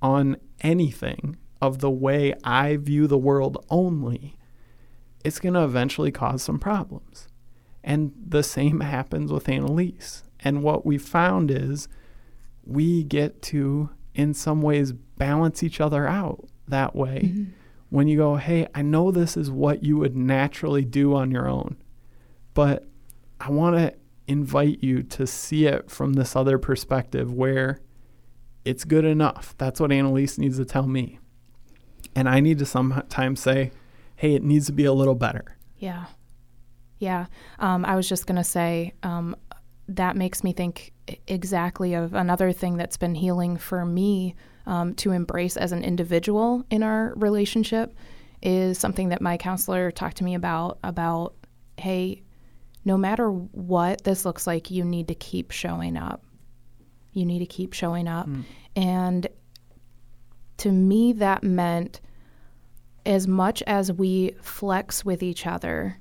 [0.00, 4.38] on anything of the way I view the world only,
[5.22, 7.28] it's going to eventually cause some problems.
[7.82, 10.22] And the same happens with Annalise.
[10.40, 11.88] And what we found is
[12.64, 17.22] we get to, in some ways, balance each other out that way.
[17.24, 17.44] Mm-hmm.
[17.88, 21.48] When you go, hey, I know this is what you would naturally do on your
[21.48, 21.76] own,
[22.54, 22.86] but
[23.40, 23.94] I want to
[24.28, 27.80] invite you to see it from this other perspective where
[28.64, 29.56] it's good enough.
[29.58, 31.18] That's what Annalise needs to tell me.
[32.14, 33.72] And I need to sometimes say,
[34.14, 35.56] hey, it needs to be a little better.
[35.78, 36.06] Yeah.
[37.00, 37.26] Yeah.
[37.58, 39.34] Um, I was just going to say um,
[39.88, 40.92] that makes me think
[41.26, 44.36] exactly of another thing that's been healing for me
[44.66, 47.96] um, to embrace as an individual in our relationship
[48.42, 51.34] is something that my counselor talked to me about about
[51.76, 52.22] hey
[52.84, 56.22] no matter what this looks like you need to keep showing up
[57.12, 58.44] you need to keep showing up mm.
[58.76, 59.26] and
[60.56, 62.00] to me that meant
[63.04, 65.98] as much as we flex with each other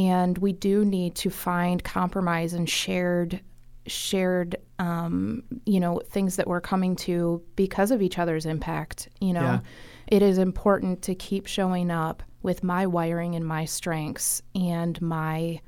[0.00, 3.40] and we do need to find compromise and shared
[3.86, 9.32] shared um, you know things that we're coming to because of each other's impact you
[9.32, 9.40] know?
[9.40, 9.60] Yeah.
[10.08, 15.60] it is important to keep showing up with my wiring and my strengths and my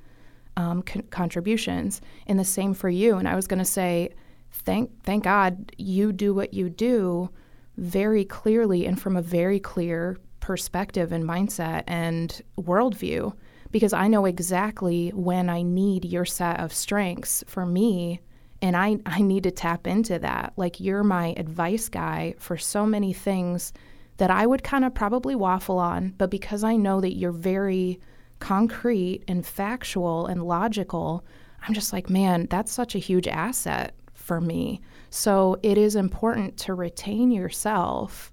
[0.57, 2.01] um, con- contributions.
[2.27, 3.17] And the same for you.
[3.17, 4.11] And i was going to say
[4.51, 7.29] thank thank god you do what you do
[7.77, 13.33] very clearly and from a very clear perspective and mindset and worldview
[13.73, 18.21] because I know exactly when I need your set of strengths for me
[18.61, 20.53] and I, I need to tap into that.
[20.57, 23.73] Like you're my advice guy for so many things
[24.19, 27.99] that I would kind of probably waffle on, but because I know that you're very
[28.39, 31.25] concrete and factual and logical,
[31.67, 34.81] I'm just like, man, that's such a huge asset for me.
[35.11, 38.31] So it is important to retain yourself,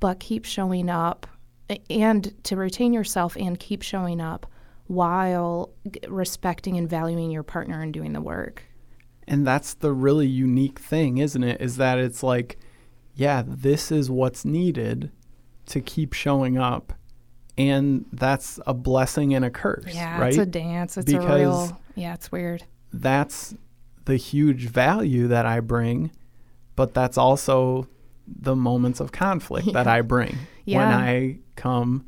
[0.00, 1.26] but keep showing up
[1.88, 4.46] and to retain yourself and keep showing up
[4.90, 5.70] while
[6.08, 8.64] respecting and valuing your partner and doing the work.
[9.28, 11.60] And that's the really unique thing, isn't it?
[11.60, 12.58] Is that it's like,
[13.14, 15.12] yeah, this is what's needed
[15.66, 16.92] to keep showing up.
[17.56, 19.94] And that's a blessing and a curse.
[19.94, 20.30] Yeah, right?
[20.30, 20.96] it's a dance.
[20.96, 22.64] It's because a real, yeah, it's weird.
[22.92, 23.54] That's
[24.06, 26.10] the huge value that I bring,
[26.74, 27.86] but that's also
[28.26, 29.74] the moments of conflict yeah.
[29.74, 30.78] that I bring yeah.
[30.78, 32.06] when I come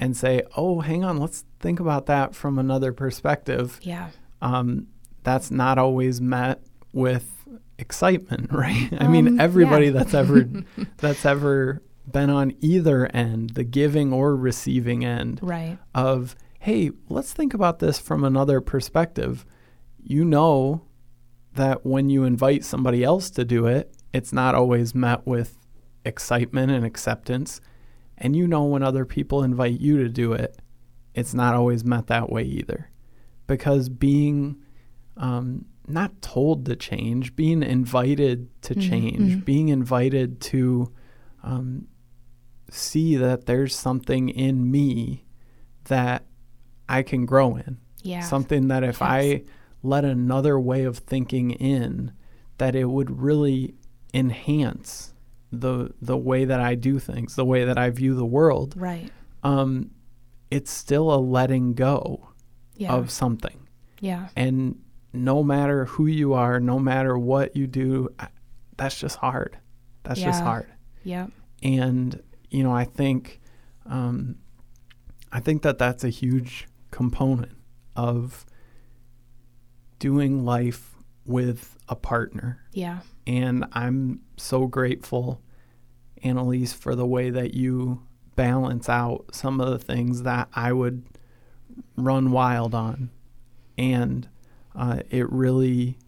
[0.00, 4.08] and say, "Oh, hang on, let's think about that from another perspective." Yeah.
[4.42, 4.88] Um,
[5.22, 7.46] that's not always met with
[7.78, 8.88] excitement, right?
[8.98, 9.92] I mean, um, everybody yeah.
[9.92, 10.48] that's ever
[10.96, 15.78] that's ever been on either end, the giving or receiving end, right?
[15.94, 19.44] Of hey, let's think about this from another perspective.
[20.02, 20.82] You know
[21.54, 25.58] that when you invite somebody else to do it, it's not always met with
[26.06, 27.60] excitement and acceptance.
[28.20, 30.58] And you know when other people invite you to do it,
[31.14, 32.90] it's not always met that way either.
[33.46, 34.62] Because being
[35.16, 38.88] um, not told to change, being invited to mm-hmm.
[38.88, 39.40] change, mm-hmm.
[39.40, 40.92] being invited to
[41.42, 41.88] um,
[42.70, 45.24] see that there's something in me
[45.84, 46.24] that
[46.88, 47.78] I can grow in.
[48.02, 48.20] Yeah.
[48.20, 49.08] Something that if yes.
[49.10, 49.42] I
[49.82, 52.12] let another way of thinking in,
[52.58, 53.74] that it would really
[54.12, 55.14] enhance
[55.52, 58.74] the the way that I do things, the way that I view the world.
[58.76, 59.10] Right.
[59.42, 59.90] Um,
[60.50, 62.28] it's still a letting go
[62.76, 62.92] yeah.
[62.92, 63.68] of something.
[64.00, 64.28] Yeah.
[64.36, 64.80] And
[65.12, 68.08] no matter who you are, no matter what you do,
[68.76, 69.58] that's just hard.
[70.02, 70.26] That's yeah.
[70.26, 70.72] just hard.
[71.04, 71.26] Yeah.
[71.62, 73.40] And you know, I think,
[73.86, 74.36] um,
[75.32, 77.52] I think that that's a huge component
[77.94, 78.44] of
[79.98, 82.64] doing life with a partner.
[82.72, 83.00] Yeah.
[83.26, 85.40] And I'm so grateful,
[86.22, 88.02] Annalise, for the way that you
[88.36, 91.04] balance out some of the things that I would
[91.96, 93.10] run wild on.
[93.76, 94.28] And
[94.74, 95.98] uh, it really,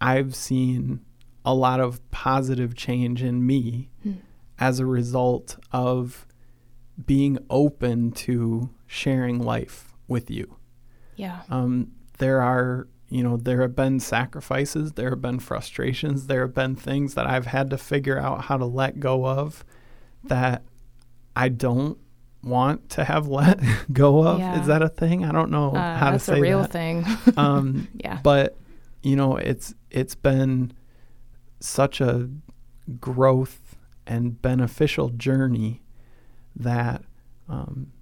[0.00, 1.00] I've seen
[1.44, 4.14] a lot of positive change in me hmm.
[4.58, 6.26] as a result of
[7.06, 10.56] being open to sharing life with you.
[11.16, 11.42] Yeah.
[11.48, 16.54] Um, there are you know, there have been sacrifices, there have been frustrations, there have
[16.54, 19.64] been things that I've had to figure out how to let go of
[20.24, 20.62] that
[21.34, 21.98] I don't
[22.42, 23.60] want to have let
[23.92, 24.38] go of.
[24.38, 24.60] Yeah.
[24.60, 25.24] Is that a thing?
[25.24, 26.36] I don't know uh, how to say that.
[26.36, 26.72] That's a real that.
[26.72, 27.04] thing.
[27.36, 28.20] um, yeah.
[28.22, 28.56] But
[29.02, 30.72] you know, it's it's been
[31.60, 32.28] such a
[33.00, 35.82] growth and beneficial journey
[36.56, 37.02] that
[37.48, 37.92] um,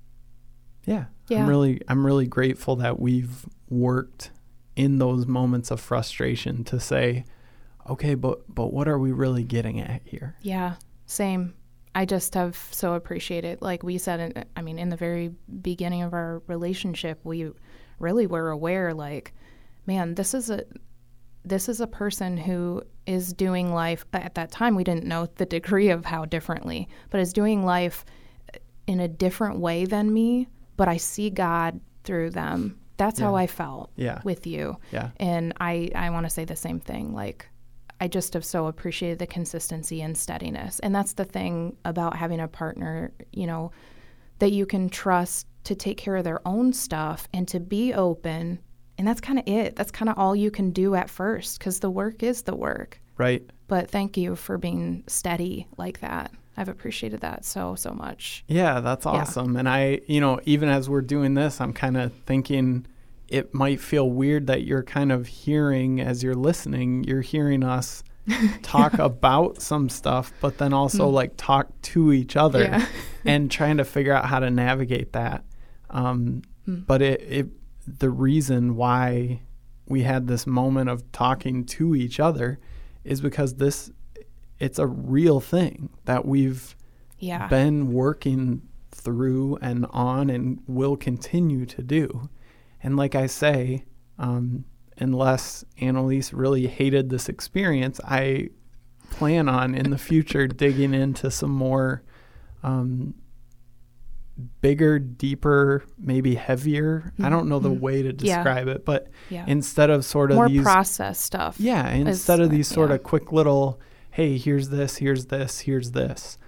[0.85, 4.31] yeah, yeah, I'm really I'm really grateful that we've worked
[4.77, 7.25] in those moments of frustration to say,
[7.89, 10.37] okay, but but what are we really getting at here?
[10.43, 10.77] Yeah,
[11.07, 11.55] same.
[11.95, 15.31] I just have so appreciated, like we said, in, I mean, in the very
[15.63, 17.51] beginning of our relationship, we
[17.99, 19.33] really were aware, like,
[19.87, 20.65] man, this is a
[21.43, 25.47] this is a person who is doing life at that time we didn't know the
[25.47, 28.05] degree of how differently but is doing life
[28.53, 33.27] uh, in a different way than me but i see god through them that's yeah.
[33.27, 34.21] how I felt yeah.
[34.25, 34.79] with you.
[34.93, 35.11] Yeah.
[35.19, 37.15] And I, I want to say the same thing.
[37.15, 37.49] Like,
[38.01, 40.79] I just have so appreciated the consistency and steadiness.
[40.81, 43.71] And that's the thing about having a partner, you know,
[44.39, 48.61] that you can trust to take care of their own stuff and to be open
[48.99, 49.77] and that's kind of it.
[49.77, 53.01] That's kind of all you can do at first because the work is the work.
[53.19, 53.49] Right.
[53.69, 56.33] But thank you for being steady like that.
[56.57, 58.45] I've appreciated that so, so much.
[58.49, 59.55] Yeah, that's awesome.
[59.55, 59.59] Yeah.
[59.61, 62.87] And I, you know, even as we're doing this, I'm kind of thinking
[63.29, 68.03] it might feel weird that you're kind of hearing as you're listening, you're hearing us
[68.63, 69.05] talk yeah.
[69.05, 71.13] about some stuff, but then also mm.
[71.13, 72.87] like talk to each other yeah.
[73.25, 75.45] and trying to figure out how to navigate that.
[75.91, 76.87] Um, mm.
[76.87, 77.47] But it, it,
[77.87, 79.43] the reason why
[79.89, 82.59] we had this moment of talking to each other
[83.05, 83.91] is because this
[84.59, 86.77] it's a real thing that we've
[87.19, 87.47] yeah.
[87.49, 92.29] been working through and on and will continue to do.
[92.83, 93.85] And like I say,
[94.19, 94.65] um,
[94.99, 98.51] unless Annalise really hated this experience, I
[99.11, 102.03] plan on in the future digging into some more
[102.63, 103.15] um,
[104.61, 107.13] bigger, deeper, maybe heavier.
[107.15, 107.25] Mm-hmm.
[107.25, 107.81] I don't know the mm-hmm.
[107.81, 108.75] way to describe yeah.
[108.75, 109.45] it, but yeah.
[109.47, 111.57] instead of sort of more these process stuff.
[111.59, 112.97] Yeah, instead of these sort yeah.
[112.97, 113.81] of quick little,
[114.17, 116.39] hey, here's this, here's this, here's this.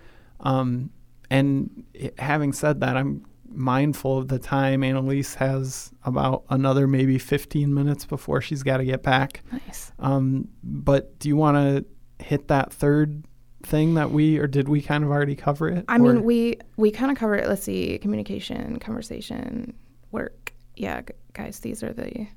[0.40, 0.88] Um,
[1.28, 4.82] and it, having said that, I'm mindful of the time.
[4.82, 9.42] Annalise has about another maybe 15 minutes before she's got to get back.
[9.52, 9.92] Nice.
[9.98, 13.24] Um, but do you want to hit that third
[13.64, 15.84] thing that we or did we kind of already cover it?
[15.88, 15.98] I or?
[15.98, 17.48] mean, we we kind of covered it.
[17.48, 19.74] Let's see, communication, conversation,
[20.10, 20.54] work.
[20.74, 22.28] Yeah, g- guys, these are the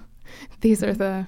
[0.62, 1.26] these are the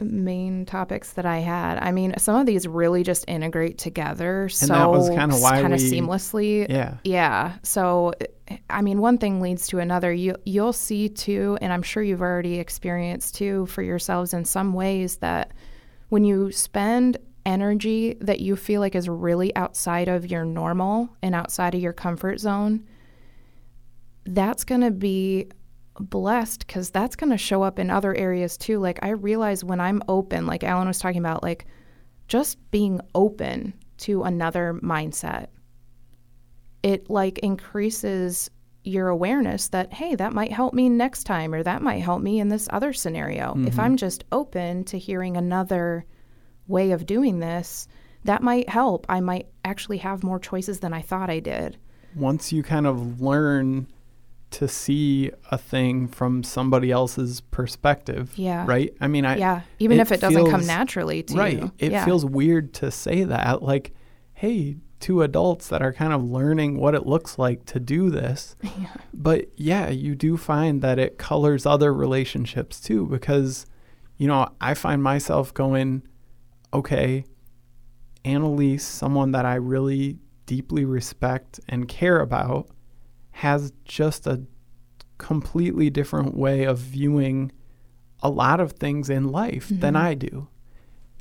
[0.00, 1.78] main topics that I had.
[1.78, 5.40] I mean, some of these really just integrate together and so that was kind of
[5.40, 6.68] why kind of seamlessly.
[6.68, 6.98] Yeah.
[7.04, 7.56] Yeah.
[7.62, 8.12] So
[8.70, 10.12] I mean, one thing leads to another.
[10.12, 14.72] You you'll see too, and I'm sure you've already experienced too for yourselves in some
[14.72, 15.52] ways that
[16.08, 21.34] when you spend energy that you feel like is really outside of your normal and
[21.34, 22.84] outside of your comfort zone,
[24.26, 25.48] that's going to be
[26.00, 28.78] blessed because that's going to show up in other areas too.
[28.78, 31.66] Like, I realize when I'm open, like Alan was talking about, like
[32.28, 35.48] just being open to another mindset,
[36.82, 38.50] it like increases
[38.84, 42.38] your awareness that, hey, that might help me next time or that might help me
[42.38, 43.48] in this other scenario.
[43.48, 43.66] Mm-hmm.
[43.66, 46.06] If I'm just open to hearing another
[46.68, 47.88] way of doing this,
[48.24, 49.06] that might help.
[49.08, 51.78] I might actually have more choices than I thought I did.
[52.14, 53.88] Once you kind of learn
[54.52, 58.32] to see a thing from somebody else's perspective.
[58.36, 58.64] Yeah.
[58.66, 58.94] Right?
[59.00, 59.36] I mean, I.
[59.36, 59.62] Yeah.
[59.78, 61.60] Even if it doesn't come naturally to right, you.
[61.62, 61.70] Right.
[61.78, 62.04] It yeah.
[62.04, 63.62] feels weird to say that.
[63.62, 63.92] Like,
[64.34, 68.56] hey, two adults that are kind of learning what it looks like to do this.
[68.78, 68.88] Yeah.
[69.14, 73.64] But yeah, you do find that it colors other relationships too, because,
[74.18, 76.02] you know, I find myself going,
[76.74, 77.24] okay,
[78.24, 82.68] Annalise, someone that I really deeply respect and care about,
[83.36, 84.42] has just a
[85.18, 87.52] completely different way of viewing
[88.22, 89.80] a lot of things in life mm-hmm.
[89.80, 90.48] than I do.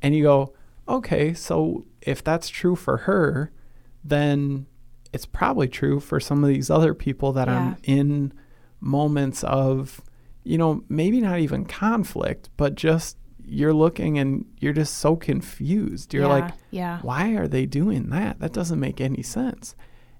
[0.02, 0.54] And you go,
[0.88, 3.52] okay, so if that's true for her,
[4.02, 4.66] then
[5.12, 7.58] it's probably true for some of these other people that yeah.
[7.58, 8.34] I'm in
[8.80, 10.00] moments of,
[10.46, 16.14] you know, maybe not even conflict, but just you're looking and you're just so confused.
[16.14, 17.00] You're yeah, like, yeah.
[17.02, 18.40] why are they doing that?
[18.40, 19.76] That doesn't make any sense.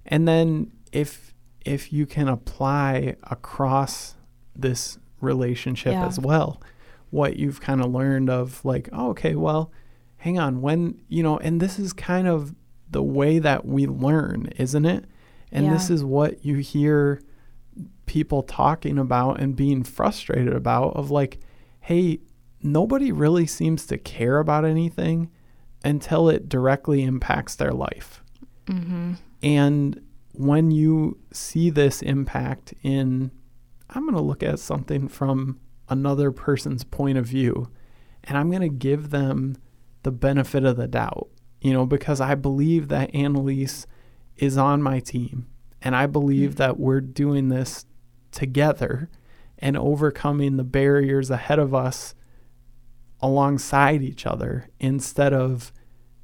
[0.06, 1.35] And then if
[1.66, 4.16] if you can apply across
[4.56, 6.06] this relationship yeah.
[6.06, 6.62] as well,
[7.10, 9.72] what you've kind of learned of like, oh, okay, well,
[10.18, 12.56] hang on, when you know, and this is kind of
[12.90, 15.06] the way that we learn, isn't it?
[15.52, 15.74] And yeah.
[15.74, 17.22] this is what you hear
[18.06, 21.40] people talking about and being frustrated about of like,
[21.82, 22.20] hey,
[22.62, 25.30] nobody really seems to care about anything
[25.84, 28.24] until it directly impacts their life.
[28.68, 29.14] Mm-hmm.
[29.44, 30.05] And
[30.38, 33.32] when you see this impact in,
[33.90, 35.60] I'm going to look at something from
[35.90, 37.70] another person's point of view
[38.24, 39.58] and I'm going to give them
[40.04, 41.30] the benefit of the doubt,
[41.62, 43.86] you know, because I believe that Annalise
[44.36, 45.48] is on my team
[45.82, 46.58] and I believe mm-hmm.
[46.58, 47.86] that we're doing this
[48.32, 49.10] together
[49.60, 52.14] and overcoming the barriers ahead of us
[53.22, 55.72] alongside each other instead of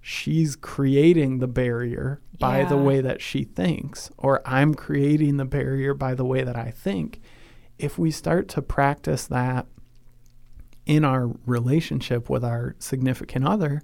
[0.02, 2.70] she's creating the barrier by yeah.
[2.70, 6.72] the way that she thinks or I'm creating the barrier by the way that I
[6.72, 7.22] think.
[7.78, 9.68] If we start to practice that
[10.86, 13.84] in our relationship with our significant other,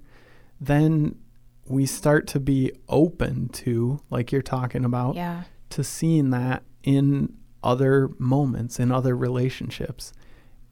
[0.60, 1.16] then
[1.64, 5.44] we start to be open to, like you're talking about, yeah.
[5.70, 10.12] to seeing that in other moments, in other relationships.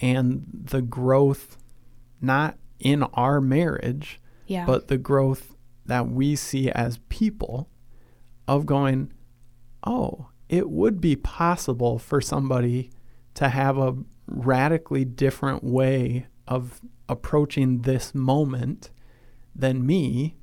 [0.00, 1.56] And the growth
[2.20, 4.64] not in our marriage, yeah.
[4.66, 5.54] but the growth
[5.86, 7.68] that we see as people
[8.48, 9.12] of going,
[9.86, 12.90] oh, it would be possible for somebody
[13.34, 18.90] to have a radically different way of approaching this moment
[19.54, 20.36] than me.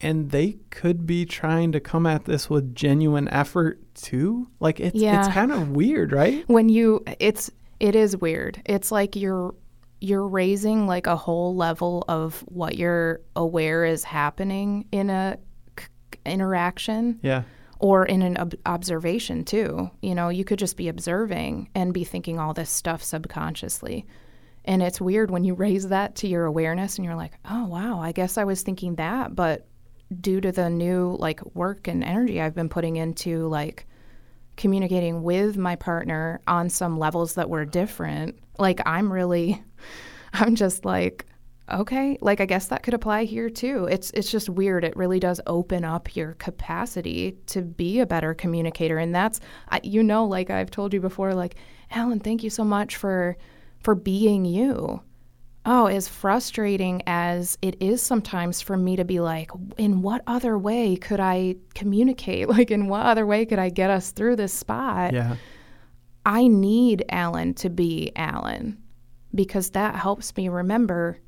[0.00, 4.48] And they could be trying to come at this with genuine effort too.
[4.60, 5.18] Like it's Yeah.
[5.18, 6.44] it's kind of weird, right?
[6.48, 7.50] when you it's
[7.80, 9.54] it is weird it's like you're
[10.00, 15.36] you're raising like a whole level of what you're aware is happening in a
[15.78, 15.86] c-
[16.24, 17.42] interaction Yeah.
[17.80, 19.90] or in an ob- observation too.
[20.00, 24.06] You know you could just be observing and be thinking all this stuff subconsciously.
[24.64, 28.00] And it's weird when you raise that to your awareness and you're like oh wow
[28.00, 29.34] i guess i was thinking that.
[29.34, 29.66] But
[30.20, 33.86] due to the new like work and energy i've been putting into like
[34.58, 39.62] communicating with my partner on some levels that were different like i'm really
[40.34, 41.24] i'm just like
[41.72, 43.86] okay like i guess that could apply here too.
[43.90, 44.84] It's it's just weird.
[44.84, 48.98] It really does open up your capacity to be a better communicator.
[48.98, 49.40] And that's
[49.82, 51.56] you know like i've told you before like
[51.90, 53.36] alan thank you so much for
[53.80, 55.00] for being you
[55.68, 60.58] oh as frustrating as it is sometimes for me to be like in what other
[60.58, 64.52] way could i communicate like in what other way could i get us through this
[64.52, 65.36] spot Yeah.
[66.26, 68.76] I need Alan to be Alan
[69.34, 71.20] because that helps me remember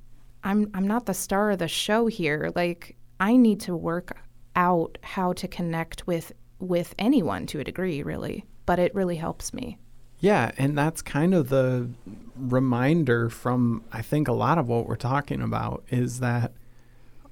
[0.44, 2.50] I'm I'm not the star of the show here.
[2.54, 4.18] Like I need to work
[4.56, 9.54] out how to connect with with anyone to a degree really, but it really helps
[9.54, 9.78] me.
[10.20, 11.90] Yeah, and that's kind of the
[12.36, 16.52] reminder from I think a lot of what we're talking about is that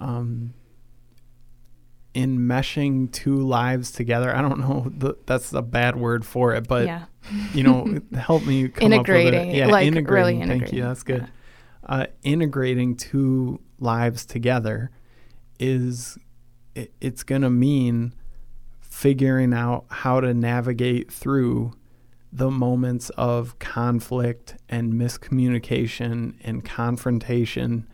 [0.00, 0.54] um,
[2.14, 4.34] in meshing two lives together.
[4.34, 7.04] I don't know, the, that's a bad word for it, but yeah.
[7.52, 9.58] you know, help me come Integrating, up with it.
[9.58, 10.38] Yeah, like, really integrating.
[10.40, 10.84] Thank integrating, you.
[10.84, 11.28] That's good.
[11.84, 14.90] Uh, integrating two lives together
[15.58, 16.18] is
[16.74, 18.14] it, it's going to mean
[18.80, 21.72] figuring out how to navigate through
[22.38, 27.86] the moments of conflict and miscommunication and confrontation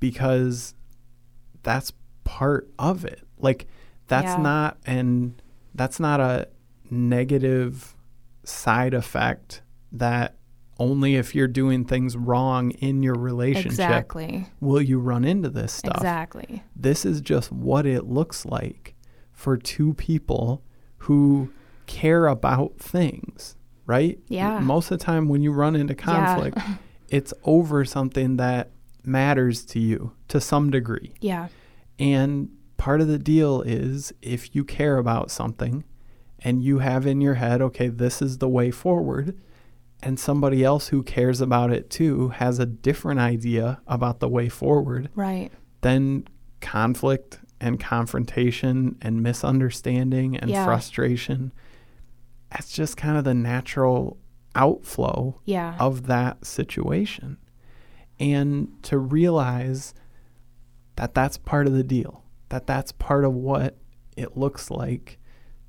[0.00, 0.74] because
[1.62, 1.92] that's
[2.24, 3.22] part of it.
[3.38, 3.66] Like
[4.08, 4.42] that's Yeah.
[4.42, 5.40] not and
[5.74, 6.48] that's not a
[6.90, 7.96] negative
[8.44, 10.36] side effect that
[10.78, 14.46] only if you're doing things wrong in your relationship Exactly.
[14.60, 15.96] will you run into this stuff.
[15.96, 16.62] Exactly.
[16.74, 18.94] This is just what it looks like
[19.32, 20.62] for two people
[20.98, 21.50] who
[21.86, 23.56] care about things,
[23.86, 24.18] right?
[24.28, 24.58] Yeah.
[24.60, 26.58] Most of the time when you run into conflict,
[27.08, 28.70] it's over something that
[29.04, 31.12] matters to you to some degree.
[31.20, 31.48] Yeah.
[31.98, 35.84] And part of the deal is if you care about something
[36.40, 39.36] and you have in your head, okay, this is the way forward,
[40.02, 44.48] and somebody else who cares about it too has a different idea about the way
[44.48, 45.52] forward, Right.
[45.82, 46.26] then
[46.60, 50.64] conflict and confrontation and misunderstanding and Yeah.
[50.64, 51.52] frustration
[52.52, 54.18] that's just kind of the natural
[54.54, 55.76] outflow Yeah.
[55.78, 57.38] of that situation.
[58.20, 59.94] And to realize
[60.96, 63.78] that that's part of the deal, that that's part of what
[64.16, 65.18] it looks like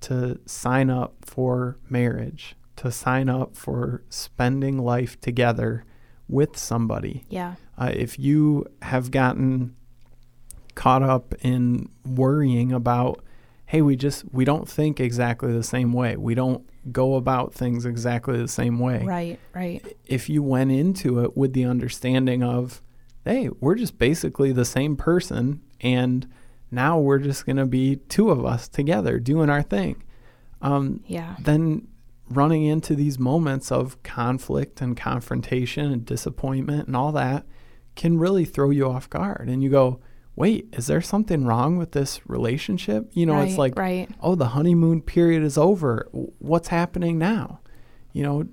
[0.02, 5.86] to sign up for marriage, to sign up for spending life together
[6.28, 7.24] with somebody.
[7.30, 7.56] Yeah.
[7.78, 9.76] Uh, if you have gotten
[10.76, 13.24] caught up in worrying about,
[13.68, 16.18] hey, we just we don't think exactly the same way.
[16.18, 19.04] We don't go about things exactly the same way.
[19.04, 19.40] Right.
[19.54, 19.96] Right.
[20.06, 22.82] If you went into it with the understanding of,
[23.26, 26.28] hey, we're just basically the same person and
[26.72, 30.04] now we're just going to be two of us together doing our thing.
[30.62, 31.36] Um, Yeah.
[31.40, 31.88] then
[32.30, 37.46] running into these moments of conflict and confrontation and disappointment and all that
[37.96, 39.48] can really throw you off guard.
[39.50, 40.00] And you go,
[40.36, 43.10] wait, is there something wrong with this relationship?
[43.14, 44.10] You know, it's like, right.
[44.22, 46.08] oh, the honeymoon period is over.
[46.40, 47.60] What's happening now?
[48.14, 48.44] You know,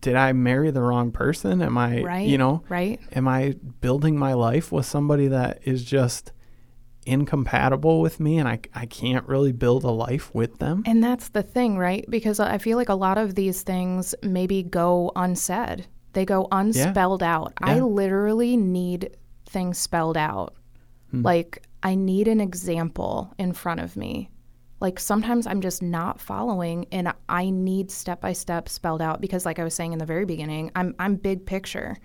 [0.00, 1.62] did I marry the wrong person?
[1.62, 2.26] Am I, Right.
[2.26, 3.00] you know, Right.
[3.12, 6.32] am I building my life with somebody that is just
[7.06, 10.82] incompatible with me and I, I can't really build a life with them?
[10.86, 12.04] And that's the thing, right?
[12.08, 15.86] Because I feel like a lot of these things maybe go unsaid.
[16.12, 17.52] They go unspelled out.
[17.60, 20.54] I literally need things spelled out.
[21.14, 21.22] Hmm.
[21.22, 24.30] Like, I need an example in front of me.
[24.80, 29.46] Like, sometimes I'm just not following, and I need step by step spelled out because,
[29.46, 31.96] like I was saying in the very beginning, I'm, I'm big picture.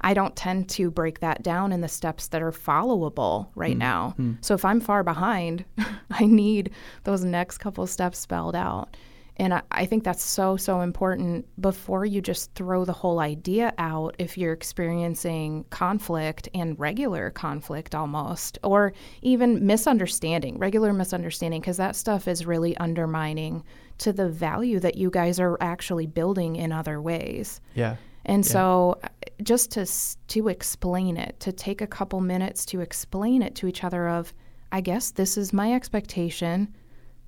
[0.00, 4.14] I don't tend to break that down in the steps that are followable right now.
[4.42, 5.64] So if I'm far behind,
[6.10, 6.72] I need
[7.04, 8.96] those next couple steps spelled out.
[9.36, 13.74] And I, I think that's so, so important before you just throw the whole idea
[13.78, 21.78] out if you're experiencing conflict and regular conflict almost, or even misunderstanding, regular misunderstanding, because
[21.78, 23.64] that stuff is really undermining
[23.98, 27.60] to the value that you guys are actually building in other ways.
[27.74, 27.96] Yeah.
[28.24, 28.52] And Yeah.
[28.52, 29.00] so
[29.42, 29.86] just to
[30.28, 34.32] to explain it, to take a couple minutes to explain it to each other of
[34.72, 36.74] I guess this is my expectation.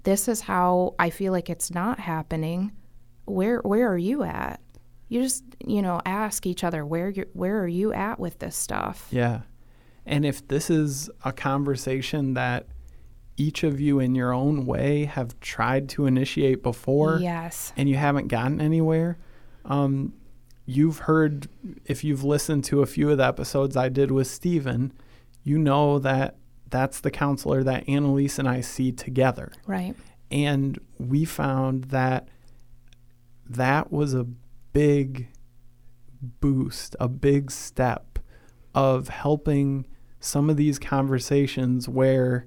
[0.06, 2.70] This is how I feel like it's not happening.
[3.24, 4.60] Where where are you at?
[5.08, 8.54] You just, you know, ask each other where you where are you at with this
[8.54, 9.08] stuff?
[9.10, 9.40] Yeah.
[10.06, 12.68] And if this is a conversation that
[13.36, 17.72] each of you in your own way have tried to initiate before yes.
[17.76, 19.18] and you haven't gotten anywhere,
[19.64, 20.12] um,
[20.66, 21.48] you've heard,
[21.84, 24.92] if you've listened to a few of the episodes I did with Steven,
[25.42, 26.36] you know that
[26.68, 29.52] that's the counselor that Annalise and I see together.
[29.66, 29.94] Right.
[30.30, 32.28] And we found that
[33.48, 34.24] that was a
[34.72, 35.28] big
[36.20, 38.18] boost, a big step
[38.74, 39.86] of helping
[40.20, 42.46] some of these conversations where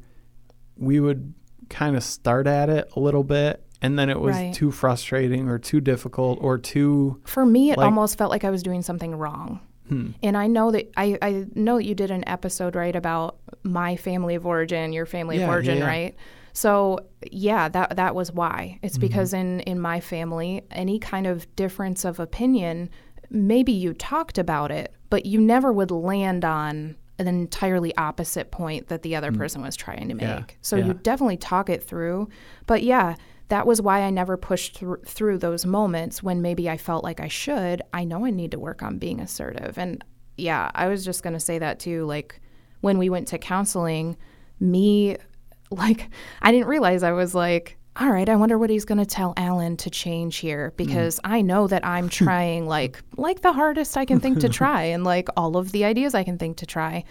[0.76, 1.34] we would
[1.70, 4.54] kind of start at it a little bit and then it was Right.
[4.54, 8.50] too frustrating or too difficult or too For me, it Like- almost felt like I
[8.50, 9.62] was doing something wrong.
[9.90, 13.38] Hmm, And I know that I, I know that you did an episode right about
[13.64, 15.88] my family of origin, your family Yeah, of origin, yeah.
[15.88, 16.16] right?
[16.54, 17.00] So
[17.32, 18.80] yeah, that that was why.
[18.82, 19.02] It's Mm-hmm.
[19.08, 22.90] because in in my family, any kind of difference of opinion,
[23.30, 28.88] maybe you talked about it, but you never would land on an entirely opposite point
[28.88, 30.26] that the other person was trying to make.
[30.26, 30.50] Mm.
[30.50, 30.86] Yeah, So yeah.
[30.88, 32.30] you definitely talk it through.
[32.66, 33.16] But yeah,
[33.50, 37.20] that was why I never pushed thr through those moments when maybe I felt like
[37.20, 37.82] I should.
[37.93, 39.78] I know I need to work on being assertive.
[39.78, 40.04] And
[40.38, 42.06] yeah, I was just going to say that too.
[42.06, 42.39] Like
[42.82, 44.18] when we went to counseling,
[44.60, 45.18] me,
[45.72, 46.10] like,
[46.41, 49.34] I didn't realize I was like, all right, I wonder what he's going to tell
[49.36, 50.78] Alan to change here mm.
[50.78, 54.84] because I know that I'm trying like like the hardest I can think to try
[54.84, 57.04] and like all of the ideas I can think to try.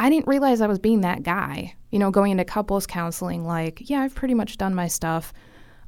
[0.00, 1.74] I didn't realize I was being that guy.
[1.90, 5.32] You know, going into couples counseling like, yeah, I've pretty much done my stuff.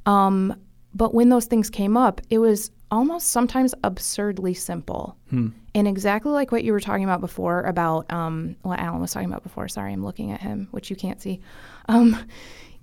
[0.05, 0.55] Um,
[0.93, 5.17] but when those things came up, it was almost sometimes absurdly simple.
[5.73, 9.29] And exactly like what you were talking about before about um, what Alan was talking
[9.29, 9.69] about before.
[9.69, 11.39] Sorry, I'm looking at him, which you can't see.
[11.87, 12.17] Um,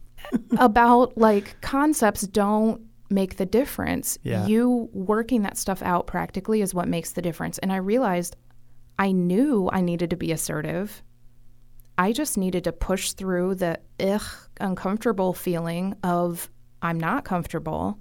[0.59, 4.19] about like concepts don't make the difference.
[4.23, 4.47] Yeah.
[4.47, 7.59] You working that stuff out practically is what makes the difference.
[7.59, 8.37] And I realized
[8.99, 11.03] I knew I needed to be assertive.
[11.97, 14.23] I just needed to push through the ugh,
[14.61, 16.49] uncomfortable feeling of
[16.83, 17.99] I'm not comfortable.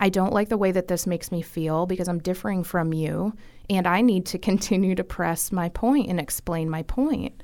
[0.00, 3.34] I don't like the way that this makes me feel because I'm differing from you.
[3.70, 7.42] And I need to continue to press my point and explain my point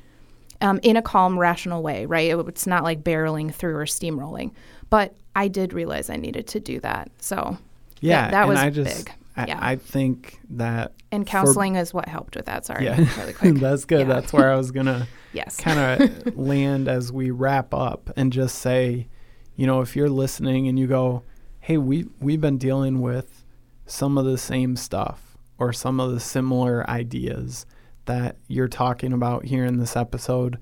[0.61, 2.31] um, in a calm, rational way, right?
[2.31, 4.53] It- It's not like barreling through or steamrolling.
[4.91, 7.11] But I did realize I needed to do that.
[7.19, 7.57] So
[8.01, 9.15] yeah that and was i just big.
[9.37, 9.59] I, Yeah.
[9.63, 12.67] I think that and for- counseling is what helped with that.
[12.67, 13.55] Sorry, yeah really quick.
[13.55, 14.15] that's good Yeah.
[14.15, 15.57] that's where i was gonna yes.
[15.57, 19.09] kind of land as we wrap up and just say,
[19.57, 21.23] you know, if you're listening and you go,
[21.61, 23.45] "Hey, we we've been dealing with
[23.87, 27.67] some of the same stuff or some of the similar ideas
[28.07, 30.59] that you're talking about here in this episode,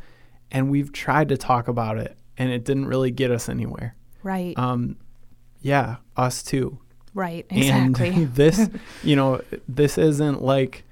[0.51, 4.59] and we've tried to talk about it and it didn't really get us anywhere." right.
[4.59, 4.97] Um,
[5.63, 6.79] yeah, us too.
[7.15, 7.47] right.
[7.51, 8.09] Exactly.
[8.09, 8.69] And this,
[9.03, 10.85] you know, this isn't like,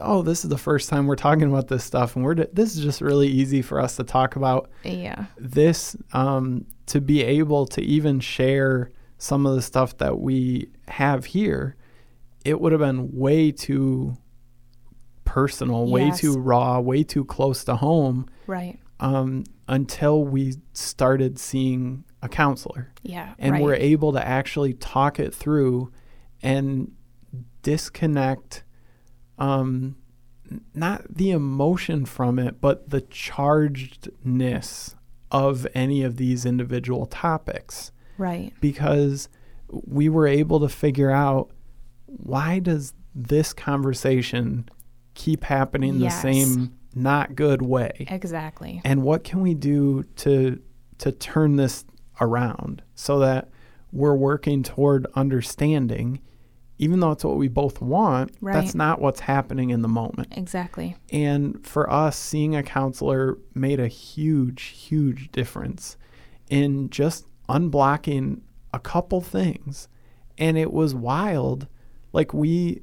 [0.00, 2.82] oh, this is the first time we're talking about this stuff, and we're this is
[2.82, 4.70] just really easy for us to talk about.
[4.84, 5.26] yeah.
[5.38, 11.24] This um, to be able to even share some of the stuff that we have
[11.24, 11.76] here,
[12.44, 14.14] it would have been way too
[15.24, 18.78] personal, way too raw, way too close to home Right.
[19.00, 23.34] um, until we started seeing a counselor Yeah.
[23.38, 23.62] and right.
[23.62, 25.90] we're able to actually talk it through
[26.42, 26.92] and
[27.62, 28.62] disconnect
[29.38, 29.96] um
[30.74, 34.94] not the emotion from it but the chargedness
[35.30, 38.52] of any of these individual topics right.
[38.60, 39.28] because
[39.68, 41.50] we were able to figure out
[42.06, 44.68] why does this conversation
[45.14, 46.22] keep happening Yes.
[46.22, 48.80] the same not good way Exactly.
[48.84, 50.60] and what can we do to
[50.98, 51.84] to turn this
[52.20, 53.50] around so that
[53.92, 56.20] we're working toward understanding
[56.78, 58.52] even though it's what we both want Right.
[58.52, 60.96] that's not what's happening in the moment Exactly.
[61.10, 65.96] and for us seeing a counselor made a huge huge difference
[66.48, 68.40] in just unblocking
[68.72, 69.88] a couple things
[70.38, 71.66] and it was wild
[72.12, 72.82] like we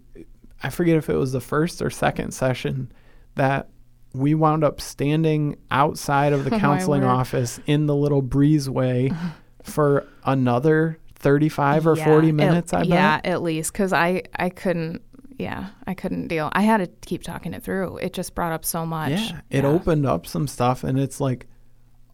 [0.63, 2.91] i forget if it was the first or second session
[3.35, 3.69] that
[4.13, 9.15] we wound up standing outside of the Oh, counseling office in the little breezeway
[9.63, 12.88] for another 35 or 40 minutes, I bet.
[12.89, 15.01] Yeah, at least cuz I I couldn't
[15.39, 16.49] yeah, I couldn't deal.
[16.53, 17.97] I had to keep talking it through.
[17.97, 19.11] It just brought up so much.
[19.11, 21.47] Yeah, it opened up some stuff and it's like,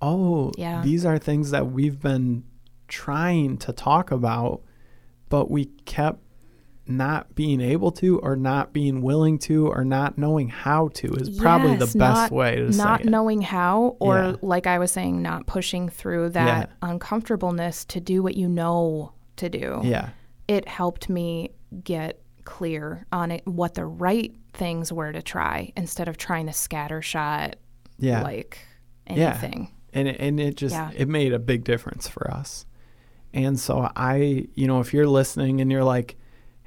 [0.02, 0.82] "Oh, Yeah.
[0.82, 2.44] these are things that we've been
[2.88, 4.62] trying to talk about,
[5.28, 6.22] but we kept
[6.90, 11.30] not being able to or not being willing to or not knowing how to is
[11.40, 13.10] probably the best not- way to not say it.
[13.10, 14.36] knowing how or Yeah.
[14.42, 19.50] like I was saying not pushing through that uncomfortableness to do what you know to
[19.50, 19.82] do.
[19.84, 20.10] Yeah.
[20.48, 21.52] It helped me
[21.84, 26.52] get clear on it what the right things were to try instead of trying to
[26.52, 27.54] scattershot
[28.00, 28.24] Yeah.
[28.24, 28.58] like
[29.06, 30.00] anything Yeah.
[30.00, 30.90] and it, and it just Yeah.
[30.96, 32.66] it made a big difference for us.
[33.32, 36.18] And so I, you know, if you're listening and you're like,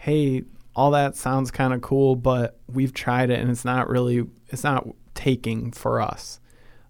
[0.03, 0.43] "Hey,
[0.75, 4.65] all that sounds kind of cool, but we've tried it and it's not really it's
[4.65, 6.41] not taking for us."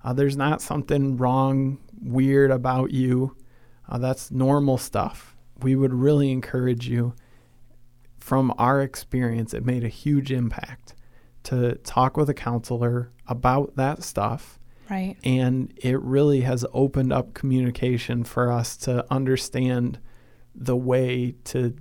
[0.05, 3.37] Uh, there's not something wrong, weird about you.
[3.89, 5.37] Uh, that's normal stuff.
[5.61, 7.15] We would really encourage you.
[8.19, 10.95] From our experience, it made a huge impact
[11.45, 14.59] to talk with a counselor about that stuff
[14.89, 15.17] Right.
[15.25, 19.99] and it really has opened up communication for us to understand
[20.55, 21.75] the way to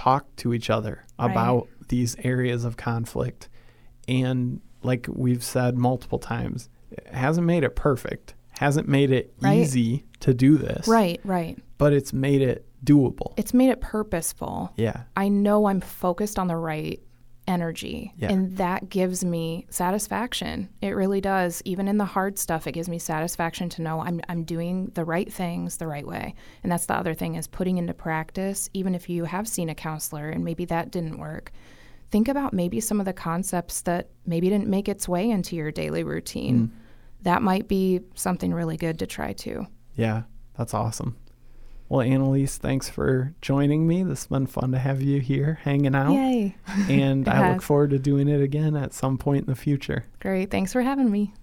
[0.00, 1.30] talk to each other Right.
[1.30, 3.48] about these areas of conflict
[4.08, 9.58] and like we've said multiple times it hasn't made it perfect hasn't made it Right.
[9.58, 11.58] easy to do this Right, right.
[11.78, 14.72] but it's made it doable It's made it purposeful.
[14.76, 16.98] yeah I know I'm focused on the right
[17.50, 18.12] energy.
[18.16, 18.32] Yeah.
[18.32, 20.68] And that gives me satisfaction.
[20.80, 21.60] It really does.
[21.64, 25.04] Even in the hard stuff, it gives me satisfaction to know I'm, I'm doing the
[25.04, 26.34] right things the right way.
[26.62, 29.74] And that's the other thing is putting into practice, even if you have seen a
[29.74, 31.52] counselor and maybe that didn't work.
[32.10, 35.70] Think about maybe some of the concepts that maybe didn't make its way into your
[35.70, 36.68] daily routine.
[36.68, 36.70] Mm.
[37.22, 39.66] That might be something really good to try too.
[39.94, 40.22] yeah
[40.56, 41.16] that's awesome
[41.90, 45.94] well annalise thanks for joining me this has been fun to have you here hanging
[45.94, 46.56] out Yay.
[46.88, 50.04] and I look forward to doing it again at some point in the future.
[50.20, 50.50] Great.
[50.50, 51.34] Thanks for having me.